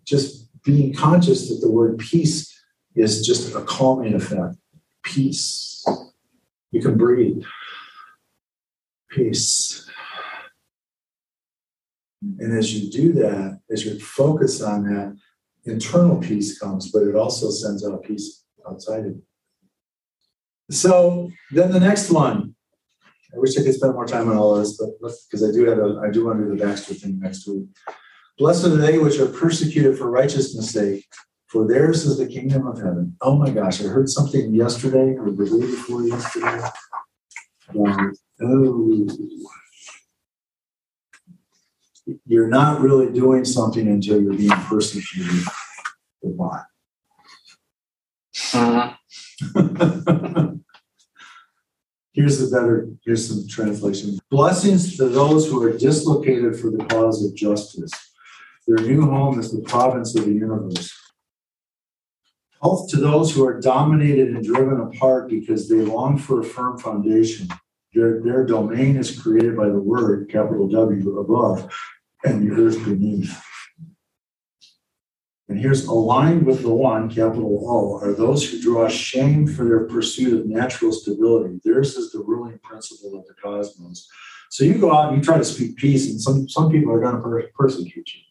[0.05, 2.57] Just being conscious that the word peace
[2.95, 4.55] is just a calming effect.
[5.03, 5.85] Peace.
[6.71, 7.43] You can breathe.
[9.09, 9.89] Peace.
[12.39, 15.17] And as you do that, as you focus on that,
[15.65, 19.23] internal peace comes, but it also sends out peace outside of you.
[20.69, 22.55] So then the next one.
[23.33, 25.65] I wish I could spend more time on all of this, but because I do
[25.65, 27.63] have a, I do want to do the Baxter thing next week.
[28.37, 31.05] Blessed are they which are persecuted for righteousness' sake,
[31.47, 33.15] for theirs is the kingdom of heaven.
[33.21, 36.61] Oh my gosh, I heard something yesterday or the day before yesterday.
[37.69, 39.07] Um, oh,
[42.25, 45.43] you're not really doing something until you're being persecuted.
[46.21, 46.65] for
[48.53, 48.93] Uh,
[49.53, 50.57] what?
[52.13, 54.19] Here's the better, here's some translation.
[54.29, 57.91] Blessings to those who are dislocated for the cause of justice.
[58.67, 60.93] Their new home is the province of the universe.
[62.61, 66.77] Health to those who are dominated and driven apart because they long for a firm
[66.77, 67.47] foundation.
[67.93, 71.73] Their, their domain is created by the word, capital W, above,
[72.23, 73.43] and the earth beneath.
[75.49, 79.85] And here's aligned with the one, capital O, are those who draw shame for their
[79.85, 81.59] pursuit of natural stability.
[81.65, 84.07] Theirs is the ruling principle of the cosmos.
[84.49, 87.01] So you go out and you try to speak peace, and some, some people are
[87.01, 88.21] going to per- persecute you.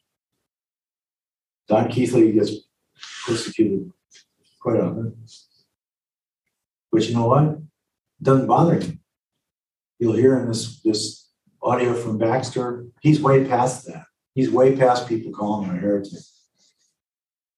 [1.68, 2.52] Don Keathley gets
[3.26, 3.90] persecuted
[4.60, 5.22] quite often.
[6.90, 7.58] But you know what?
[8.22, 8.99] Doesn't bother him.
[10.00, 11.28] You'll hear in this, this
[11.62, 14.06] audio from Baxter, he's way past that.
[14.34, 16.12] He's way past people calling him a heretic.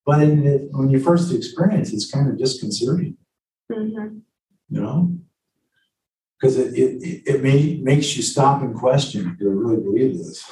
[0.05, 3.17] But in it, when you first experience, it's kind of disconcerting,
[3.71, 4.23] Mhm.
[4.69, 5.17] you know?
[6.41, 10.45] Because it, it, it may, makes you stop and question, do I really believe this?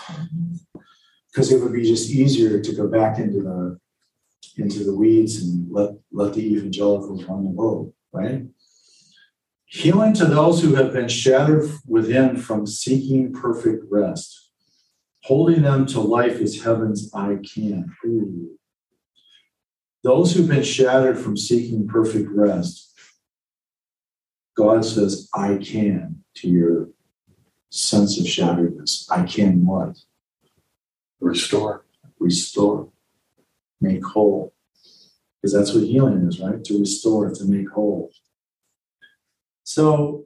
[1.32, 3.78] Because it would be just easier to go back into the,
[4.56, 8.44] into the weeds and let, let the evangelicals run the world, right?
[9.70, 14.50] Healing to those who have been shattered within from seeking perfect rest.
[15.24, 17.94] Holding them to life is heaven's I can.
[18.04, 18.58] Ooh.
[20.02, 22.92] Those who've been shattered from seeking perfect rest,
[24.56, 26.88] God says, I can to your
[27.70, 29.06] sense of shatteredness.
[29.08, 29.96] I can what?
[31.20, 31.84] restore.
[32.18, 32.88] Restore,
[33.80, 34.52] make whole.
[35.40, 36.62] Because that's what healing is, right?
[36.64, 38.10] To restore, to make whole.
[39.70, 40.24] So,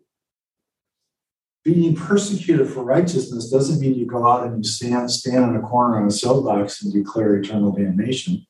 [1.64, 5.60] being persecuted for righteousness doesn't mean you go out and you stand, stand on a
[5.60, 8.46] corner on a soapbox and declare eternal damnation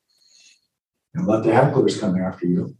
[1.13, 2.77] and let the hecklers come after you.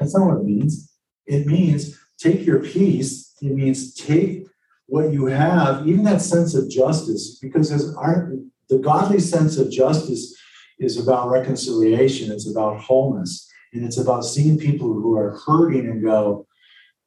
[0.00, 0.92] That's not what it means.
[1.24, 3.32] It means take your peace.
[3.40, 4.46] It means take
[4.86, 8.32] what you have, even that sense of justice, because our
[8.68, 10.36] the godly sense of justice
[10.80, 12.32] is about reconciliation.
[12.32, 16.45] It's about wholeness, and it's about seeing people who are hurting and go,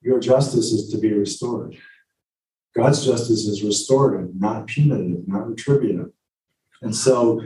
[0.02, 1.76] "Your justice is to be restored."
[2.76, 6.12] God's justice is restorative, not punitive, not retributive,
[6.82, 7.42] and so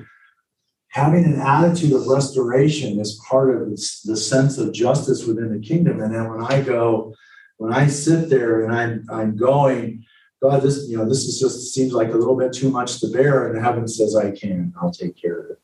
[0.94, 6.00] having an attitude of restoration is part of the sense of justice within the kingdom.
[6.00, 7.16] And then when I go,
[7.58, 10.06] when I sit there and I'm I'm going,
[10.42, 13.08] God, this you know this is just seems like a little bit too much to
[13.08, 15.60] bear, and heaven says I can, I'll take care of it.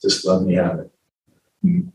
[0.00, 0.90] Just let me have it.
[1.62, 1.88] Hmm.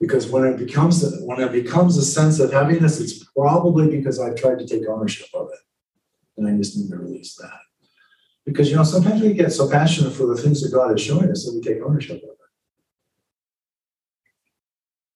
[0.00, 4.36] Because when it becomes when it becomes a sense of heaviness, it's probably because I've
[4.36, 5.58] tried to take ownership of it,
[6.38, 7.60] and I just need to release that.
[8.46, 11.30] Because, you know, sometimes we get so passionate for the things that God is showing
[11.30, 12.36] us that we take ownership of it.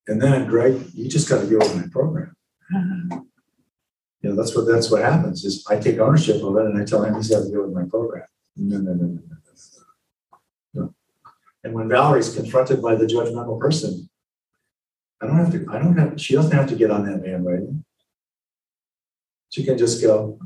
[0.07, 2.37] And then, Greg, you just gotta get with my program.
[2.75, 3.21] Uh-huh.
[4.21, 6.85] You know, that's what, that's what happens, is I take ownership of it and I
[6.85, 8.27] tell him he's gotta go with my program.
[8.57, 9.31] No, no, no, no, no, no.
[10.75, 10.95] No.
[11.65, 14.11] And when Valerie's confronted by the judgmental person,
[15.25, 17.83] I don't have to, I don't have, she doesn't have to get on that bandwagon.
[19.51, 20.39] She can just go,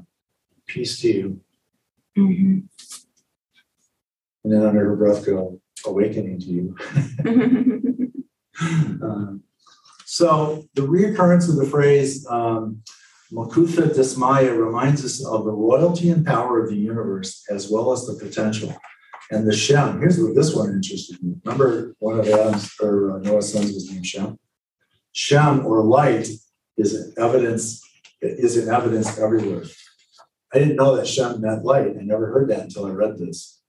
[0.67, 1.41] peace to you,
[2.17, 2.69] Mhm.
[4.45, 6.77] and then under her breath go, awakening to you.
[9.03, 9.43] Um,
[10.11, 12.83] So the reoccurrence of the phrase um,
[13.31, 18.07] Makutha Desmaya reminds us of the royalty and power of the universe as well as
[18.07, 18.75] the potential.
[19.31, 21.35] And the Shem, here's what this one interested me.
[21.45, 24.39] Remember one of Adam's or uh, Noah's sons was named Shem?
[25.19, 26.29] Shem or light
[26.77, 27.85] is evidence,
[28.23, 29.65] is in evidence everywhere.
[30.55, 31.97] I didn't know that Shem meant light.
[31.99, 33.61] I never heard that until I read this.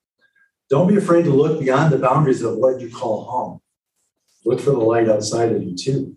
[0.70, 3.62] Don't be afraid to look beyond the boundaries of what you call home.
[4.46, 6.16] Look for the light outside of you too.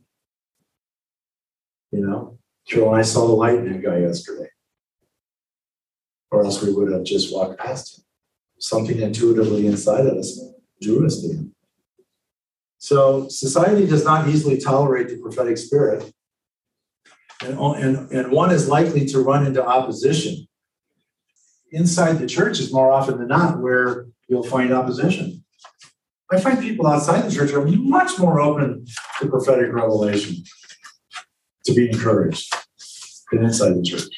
[1.92, 2.38] You know,
[2.68, 4.50] Carol and I saw the light in that guy yesterday.
[6.30, 8.04] Or else we would have just walked past him.
[8.58, 10.38] Something intuitively inside of us
[10.82, 11.54] drew us to him.
[12.82, 16.12] So society does not easily tolerate the prophetic spirit.
[17.40, 20.48] And, and, and one is likely to run into opposition.
[21.70, 25.44] Inside the church is more often than not where you'll find opposition.
[26.32, 28.84] I find people outside the church are much more open
[29.20, 30.42] to prophetic revelation,
[31.66, 32.52] to be encouraged
[33.30, 34.12] than inside the church,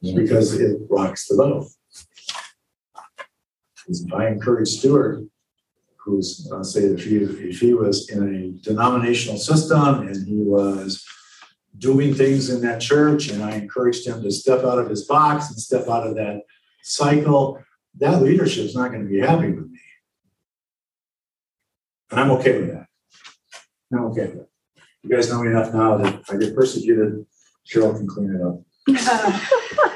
[0.00, 1.66] because it rocks the boat.
[3.86, 5.24] If I encourage Stuart,
[6.04, 11.04] who's, uh, say, if he, if he was in a denominational system and he was
[11.78, 15.50] doing things in that church, and I encouraged him to step out of his box
[15.50, 16.42] and step out of that
[16.82, 17.62] cycle,
[17.98, 19.78] that leadership's not going to be happy with me.
[22.10, 22.86] And I'm okay with that.
[23.92, 24.48] I'm okay with it.
[25.02, 27.26] You guys know me enough now that if I get persecuted,
[27.66, 29.88] Cheryl can clean it up.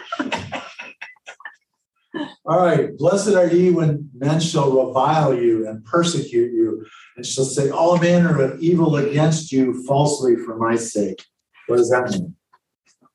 [2.48, 6.86] All right, blessed are ye when men shall revile you and persecute you,
[7.16, 11.24] and shall say all manner of evil against you falsely for my sake.
[11.66, 12.36] What does that mean?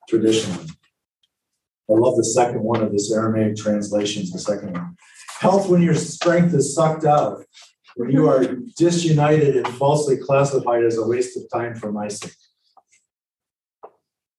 [0.06, 0.68] Traditionally.
[1.88, 4.96] I love the second one of this Aramaic translation, the second one.
[5.40, 7.42] Health when your strength is sucked out,
[7.96, 12.34] when you are disunited and falsely classified as a waste of time for my sake.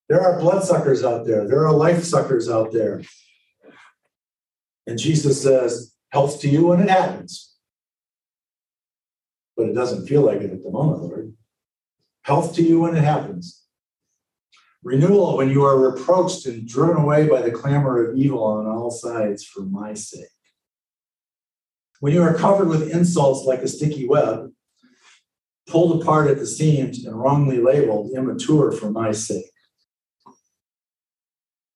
[0.08, 3.02] There are bloodsuckers out there, there are life suckers out there.
[4.86, 7.56] And Jesus says, health to you when it happens.
[9.56, 11.34] But it doesn't feel like it at the moment, Lord.
[12.24, 13.64] Health to you when it happens.
[14.84, 18.92] Renewal when you are reproached and driven away by the clamor of evil on all
[18.92, 20.28] sides for my sake.
[22.02, 24.52] When you are covered with insults like a sticky web,
[25.68, 29.53] pulled apart at the seams and wrongly labeled immature for my sake.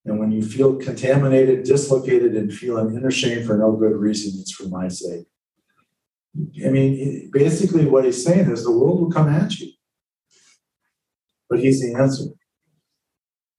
[0.07, 4.39] And when you feel contaminated, dislocated, and feel an inner shame for no good reason,
[4.39, 5.25] it's for my sake.
[6.65, 9.73] I mean, basically, what he's saying is the world will come at you.
[11.49, 12.23] But he's the answer.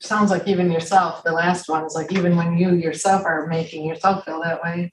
[0.01, 3.85] Sounds like even yourself, the last one is like even when you yourself are making
[3.85, 4.93] yourself feel that way.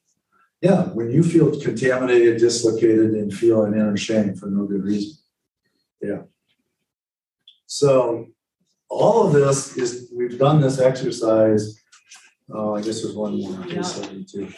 [0.61, 5.17] Yeah, when you feel contaminated, dislocated, and feel an inner shame for no good reason.
[6.01, 6.23] Yeah.
[7.65, 8.27] So
[8.89, 11.81] all of this is, we've done this exercise.
[12.53, 14.49] Oh, I guess there's one more, page seventy-two.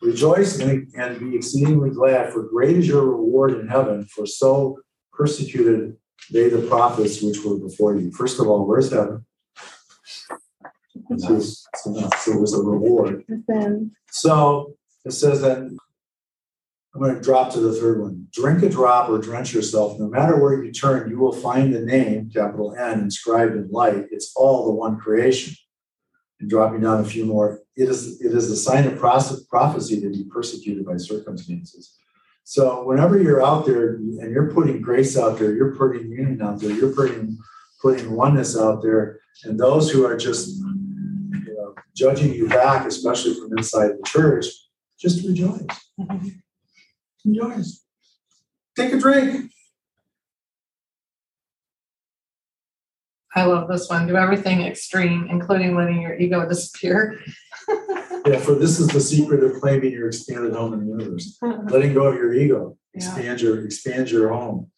[0.00, 4.78] Rejoice and, and be exceedingly glad, for great is your reward in heaven, for so
[5.12, 5.96] persecuted
[6.30, 8.12] they the prophets which were before you.
[8.12, 9.26] First of all, where's heaven?
[11.18, 13.24] So, so so there's a reward.
[13.48, 14.74] Then So
[15.04, 15.76] it says that,
[16.94, 18.26] I'm going to drop to the third one.
[18.32, 19.98] Drink a drop or drench yourself.
[19.98, 24.06] No matter where you turn, you will find the name, capital N, inscribed in light.
[24.10, 25.54] It's all the one creation.
[26.40, 30.10] And dropping down a few more, it is it is the sign of prophecy to
[30.10, 31.96] be persecuted by circumstances.
[32.44, 36.60] So whenever you're out there and you're putting grace out there, you're putting union out
[36.60, 37.38] there, you're putting
[37.80, 43.34] putting oneness out there, and those who are just you know, judging you back, especially
[43.34, 44.46] from inside the church,
[44.98, 45.66] just rejoice.
[45.98, 46.28] Mm-hmm.
[47.24, 47.84] Rejoice.
[48.76, 49.50] Take a drink.
[53.34, 54.06] I love this one.
[54.06, 57.20] Do everything extreme, including letting your ego disappear.
[58.24, 61.38] Yeah, for this is the secret of claiming your expanded home in the universe.
[61.42, 63.00] Letting go of your ego, Yeah.
[63.00, 64.70] expand your expand your home.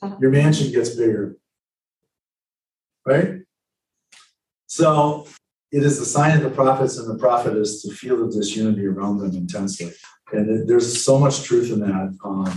[0.00, 0.16] Uh-huh.
[0.20, 1.36] Your mansion gets bigger.
[3.04, 3.40] Right?
[4.68, 5.26] So
[5.72, 8.86] it is the sign of the prophets and the prophet is to feel the disunity
[8.86, 9.90] around them intensely.
[10.32, 12.16] And it- there's so much truth in that.
[12.24, 12.52] Um,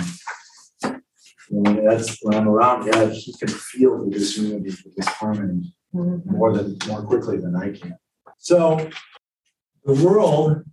[1.49, 6.77] when Ed's, when I'm around Ed, he can feel the disunity, the disharmony more than,
[6.87, 7.97] more quickly than I can.
[8.37, 8.89] So
[9.83, 10.63] the world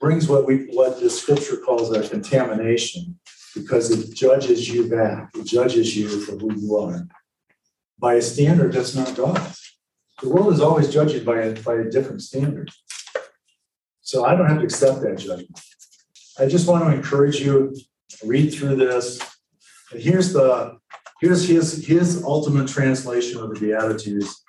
[0.00, 3.18] brings what we, what the scripture calls a contamination
[3.54, 5.30] because it judges you back.
[5.34, 7.06] It judges you for who you are
[7.98, 9.60] by a standard that's not God's.
[10.20, 12.70] The world is always judging by a, by a different standard.
[14.02, 15.58] So I don't have to accept that judgment.
[16.38, 17.74] I just want to encourage you,
[18.10, 19.20] to read through this.
[19.92, 20.78] And here's the,
[21.20, 24.42] here's his, his ultimate translation of the Beatitudes.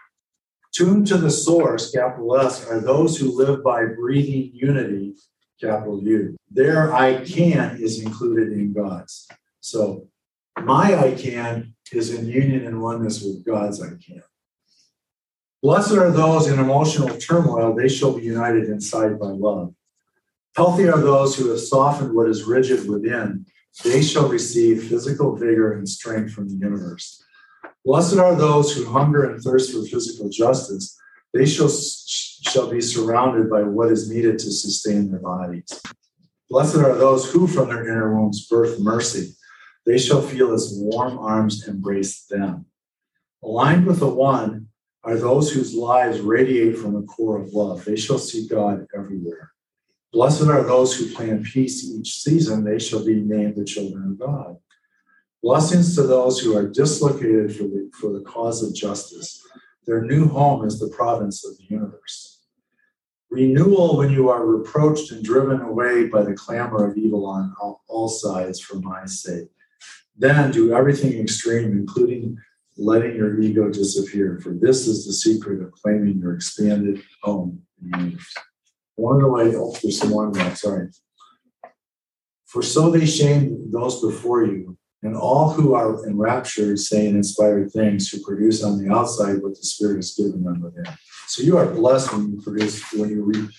[0.74, 5.16] Tuned to the source, capital S, are those who live by breathing unity,
[5.62, 6.36] capital U.
[6.52, 9.28] Their I can is included in God's.
[9.62, 10.08] So
[10.60, 14.24] my I can is in union and oneness with God's I can.
[15.62, 19.74] Blessed are those in emotional turmoil, they shall be united inside by love.
[20.56, 23.46] Healthy are those who have softened what is rigid within,
[23.84, 27.22] they shall receive physical vigor and strength from the universe.
[27.84, 30.98] Blessed are those who hunger and thirst for physical justice,
[31.34, 35.82] they shall, shall be surrounded by what is needed to sustain their bodies.
[36.50, 39.36] Blessed are those who from their inner wombs birth mercy,
[39.86, 42.66] they shall feel as warm arms embrace them.
[43.44, 44.70] Aligned with the one
[45.04, 47.86] are those whose lives radiate from a core of love.
[47.86, 49.52] They shall see God everywhere.
[50.16, 52.64] Blessed are those who plan peace each season.
[52.64, 54.56] They shall be named the children of God.
[55.44, 59.46] Blessings to those who are dislocated for the, for the cause of justice.
[59.86, 62.46] Their new home is the province of the universe.
[63.30, 67.84] Renewal when you are reproached and driven away by the clamor of evil on all,
[67.90, 69.50] all sides for my sake.
[70.18, 72.38] Then do everything extreme, including
[72.78, 77.92] letting your ego disappear, for this is the secret of claiming your expanded home in
[77.92, 78.34] the universe.
[78.96, 80.90] One of oh, the way, oh, there's some more in that, sorry.
[82.46, 88.10] For so they shamed those before you, and all who are enraptured, saying inspired things,
[88.10, 90.86] who produce on the outside what the Spirit has given them within.
[91.28, 93.50] So you are blessed when you produce, when you read,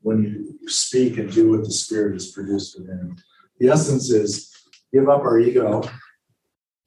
[0.00, 3.16] when you speak and do what the Spirit has produced within.
[3.60, 4.50] The essence is
[4.92, 5.82] give up our ego,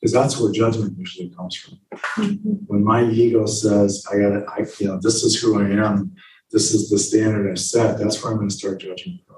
[0.02, 1.80] because that's where judgment usually comes from.
[2.18, 2.50] Mm-hmm.
[2.68, 6.16] When my ego says, I gotta, I, you know, this is who I am,
[6.52, 9.38] this is the standard I set, that's where I'm gonna start judging from.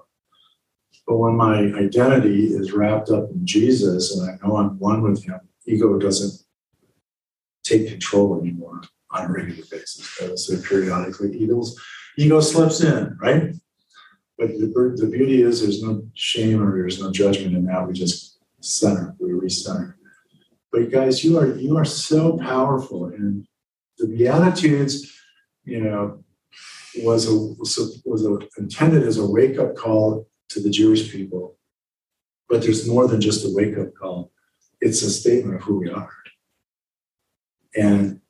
[1.08, 5.24] But when my identity is wrapped up in Jesus and I know I'm one with
[5.24, 6.44] him, ego doesn't
[7.64, 8.82] take control anymore
[9.12, 10.08] on a regular basis.
[10.36, 11.76] So periodically, egos,
[12.18, 13.56] ego slips in, right?
[14.38, 17.88] But the, the beauty is there's no shame or there's no judgment in that.
[17.88, 19.96] We just center, we recenter.
[20.72, 23.48] But guys, you are you are so powerful, and
[23.98, 25.12] the Beatitudes,
[25.66, 26.24] you know,
[27.04, 27.36] was a
[28.06, 31.58] was, a, intended as a wake up call to the Jewish people.
[32.48, 34.32] But there's more than just a wake up call;
[34.82, 36.14] it's a statement of who we are.
[37.76, 38.22] And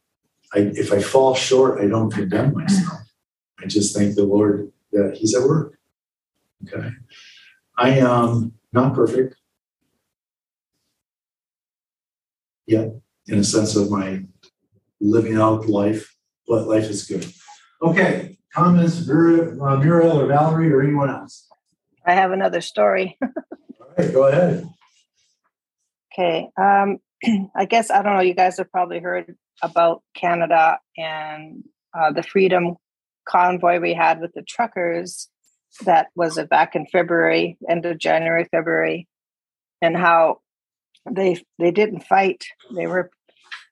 [0.53, 3.01] I, if I fall short, I don't condemn myself.
[3.59, 5.77] I just thank the Lord that He's at work.
[6.63, 6.89] Okay,
[7.77, 9.35] I am not perfect.
[12.69, 12.93] yet
[13.27, 14.23] in a sense of my
[15.01, 16.15] living out life,
[16.47, 17.25] but life is good.
[17.81, 21.47] Okay, comments, Muriel, uh, Muriel or Valerie or anyone else?
[22.05, 23.17] I have another story.
[23.23, 23.29] All
[23.97, 24.67] right, go ahead.
[26.13, 26.49] Okay.
[26.57, 26.97] Um,
[27.55, 31.63] I guess, I don't know, you guys have probably heard about Canada and
[31.97, 32.75] uh, the freedom
[33.27, 35.29] convoy we had with the truckers
[35.85, 39.07] that was back in February, end of January, February,
[39.81, 40.39] and how
[41.09, 42.45] they they didn't fight.
[42.75, 43.11] They were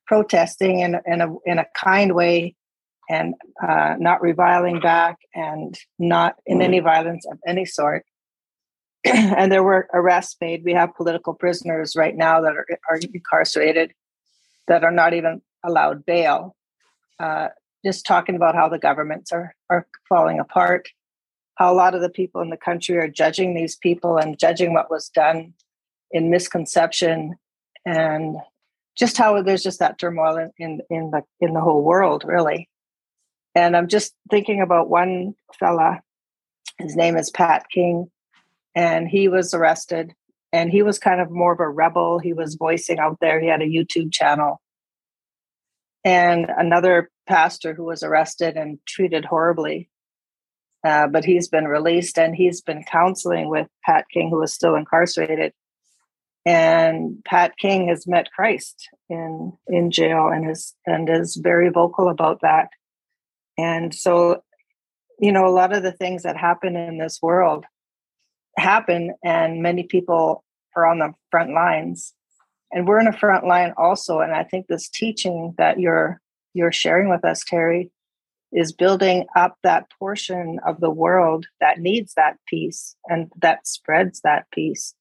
[0.05, 2.55] protesting in in a in a kind way,
[3.09, 3.35] and
[3.65, 8.05] uh, not reviling back, and not in any violence of any sort.
[9.05, 10.63] and there were arrests made.
[10.65, 13.93] We have political prisoners right now that are are incarcerated,
[14.67, 16.55] that are not even allowed bail.
[17.19, 17.49] Uh,
[17.85, 20.89] just talking about how the governments are are falling apart,
[21.55, 24.73] how a lot of the people in the country are judging these people and judging
[24.73, 25.53] what was done
[26.11, 27.35] in misconception
[27.85, 28.37] and
[28.97, 32.69] just how there's just that turmoil in, in, in the in the whole world really
[33.57, 36.01] and i'm just thinking about one fella.
[36.77, 38.11] His name is pat king
[38.75, 40.13] and he was arrested
[40.53, 42.19] and he was kind of more of a rebel.
[42.19, 43.39] He was voicing out there.
[43.39, 44.61] He had a youtube channel.
[46.03, 49.89] And another pastor who was arrested and treated horribly
[50.83, 54.75] uh, but he's been released and he's been counseling with pat king who is still
[54.75, 55.51] incarcerated.
[56.45, 62.07] And Pat King has met Christ in in jail and is and is very vocal
[62.07, 62.69] about that.
[63.57, 64.41] And so
[65.19, 67.65] you know, a lot of the things that happen in this world
[68.57, 70.43] happen, and many people
[70.75, 72.13] are on the front lines.
[72.71, 74.19] And we're in the front line also.
[74.19, 76.21] And I think this teaching that you're
[76.53, 77.91] you're sharing with us, Terry,
[78.51, 84.21] is building up that portion of the world that needs that peace and that spreads
[84.21, 84.93] that peace.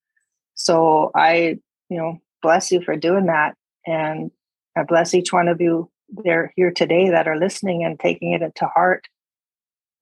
[0.54, 1.58] So I,
[1.88, 3.54] you know, bless you for doing that.
[3.86, 4.30] And
[4.76, 8.54] I bless each one of you there here today that are listening and taking it
[8.56, 9.06] to heart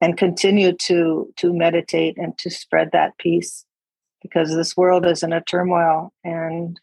[0.01, 3.65] and continue to to meditate and to spread that peace
[4.23, 6.81] because this world is in a turmoil and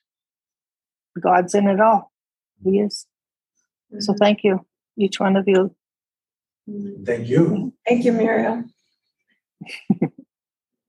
[1.19, 2.11] God's in it all.
[2.63, 3.05] He is.
[3.99, 4.17] So mm-hmm.
[4.17, 4.65] thank you,
[4.97, 5.75] each one of you.
[6.69, 7.03] Mm-hmm.
[7.03, 7.73] Thank you.
[7.87, 8.63] Thank you, Muriel.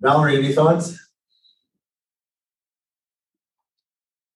[0.00, 0.98] Valerie, any thoughts?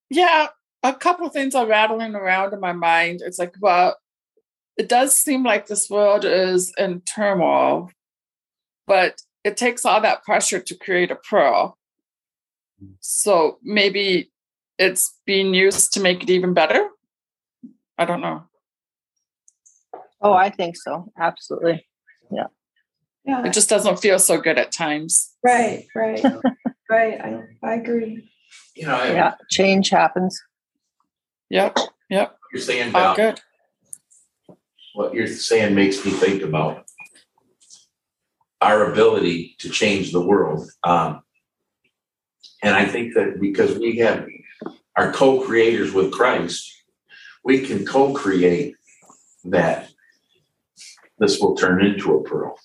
[0.08, 0.48] Yeah,
[0.82, 3.20] a couple of things are rattling around in my mind.
[3.24, 3.96] It's like, well,
[4.76, 7.90] it does seem like this world is in turmoil,
[8.86, 11.78] but it takes all that pressure to create a pearl.
[13.00, 14.30] So maybe
[14.78, 16.88] it's being used to make it even better.
[17.98, 18.44] I don't know.
[20.20, 21.10] Oh, I think so.
[21.18, 21.86] Absolutely.
[22.30, 22.46] Yeah,
[23.44, 25.34] It just doesn't feel so good at times.
[25.42, 26.22] right, right,
[26.90, 27.20] right.
[27.20, 28.30] I, I agree.
[28.74, 30.38] You know, I- Yeah, change happens.
[31.50, 31.78] Yep,
[32.10, 33.40] yep, you're saying all about good.
[34.94, 36.84] what you're saying makes me think about
[38.60, 40.68] our ability to change the world.
[40.82, 41.22] Um,
[42.62, 44.26] and I think that because we have
[44.96, 46.72] our co-creators with Christ,
[47.44, 48.74] we can co-create
[49.44, 49.90] that
[51.18, 52.58] this will turn into a pearl.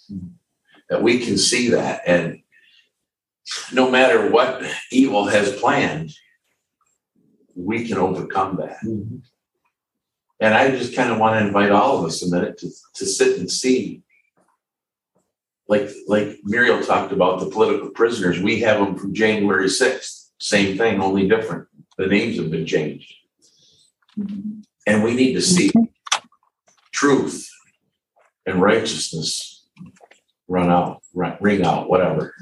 [0.90, 2.42] That we can see that and
[3.72, 6.14] no matter what evil has planned,
[7.56, 8.78] we can overcome that.
[8.84, 9.18] Mm-hmm.
[10.40, 13.06] And I just kind of want to invite all of us a minute to, to
[13.06, 14.02] sit and see.
[15.68, 20.30] Like, like Muriel talked about the political prisoners, we have them from January 6th.
[20.40, 21.68] Same thing, only different.
[21.98, 23.14] The names have been changed.
[24.88, 26.26] And we need to see mm-hmm.
[26.92, 27.48] truth
[28.46, 29.68] and righteousness
[30.48, 32.34] run out, ri- ring out, whatever.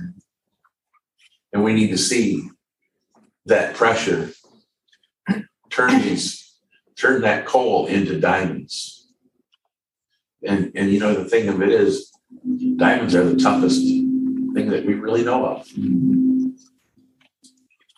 [1.51, 2.49] And we need to see
[3.45, 4.31] that pressure
[5.69, 6.49] turn these
[6.99, 9.07] turn that coal into diamonds.
[10.45, 12.11] And and you know the thing of it is
[12.75, 15.67] diamonds are the toughest thing that we really know of.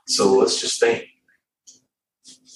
[0.08, 1.06] So let's just thank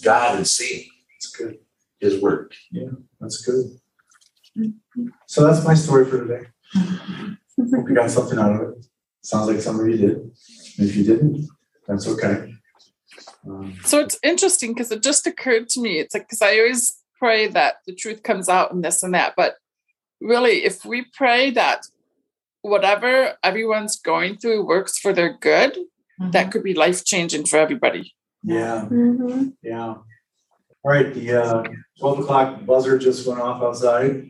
[0.04, 1.60] God and see it's good.
[2.00, 2.54] his work.
[2.72, 2.90] Yeah,
[3.20, 3.80] that's good.
[5.28, 6.48] So that's my story for today.
[6.76, 8.86] Hope you got something out of it.
[9.22, 10.32] Sounds like some of you did.
[10.78, 11.48] If you didn't,
[11.88, 12.55] that's okay.
[13.84, 16.00] So it's interesting because it just occurred to me.
[16.00, 19.34] It's like, because I always pray that the truth comes out and this and that.
[19.38, 19.56] But
[20.20, 21.82] really, if we pray that
[22.62, 25.78] whatever everyone's going through works for their good,
[26.32, 28.14] that could be life changing for everybody.
[28.44, 29.54] Yeah, Mhm.
[29.62, 29.96] yeah.
[30.84, 31.64] All right, the uh,
[32.00, 34.28] twelve o'clock buzzer just went off outside.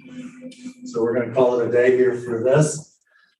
[0.85, 2.94] So we're gonna call it a day here for this.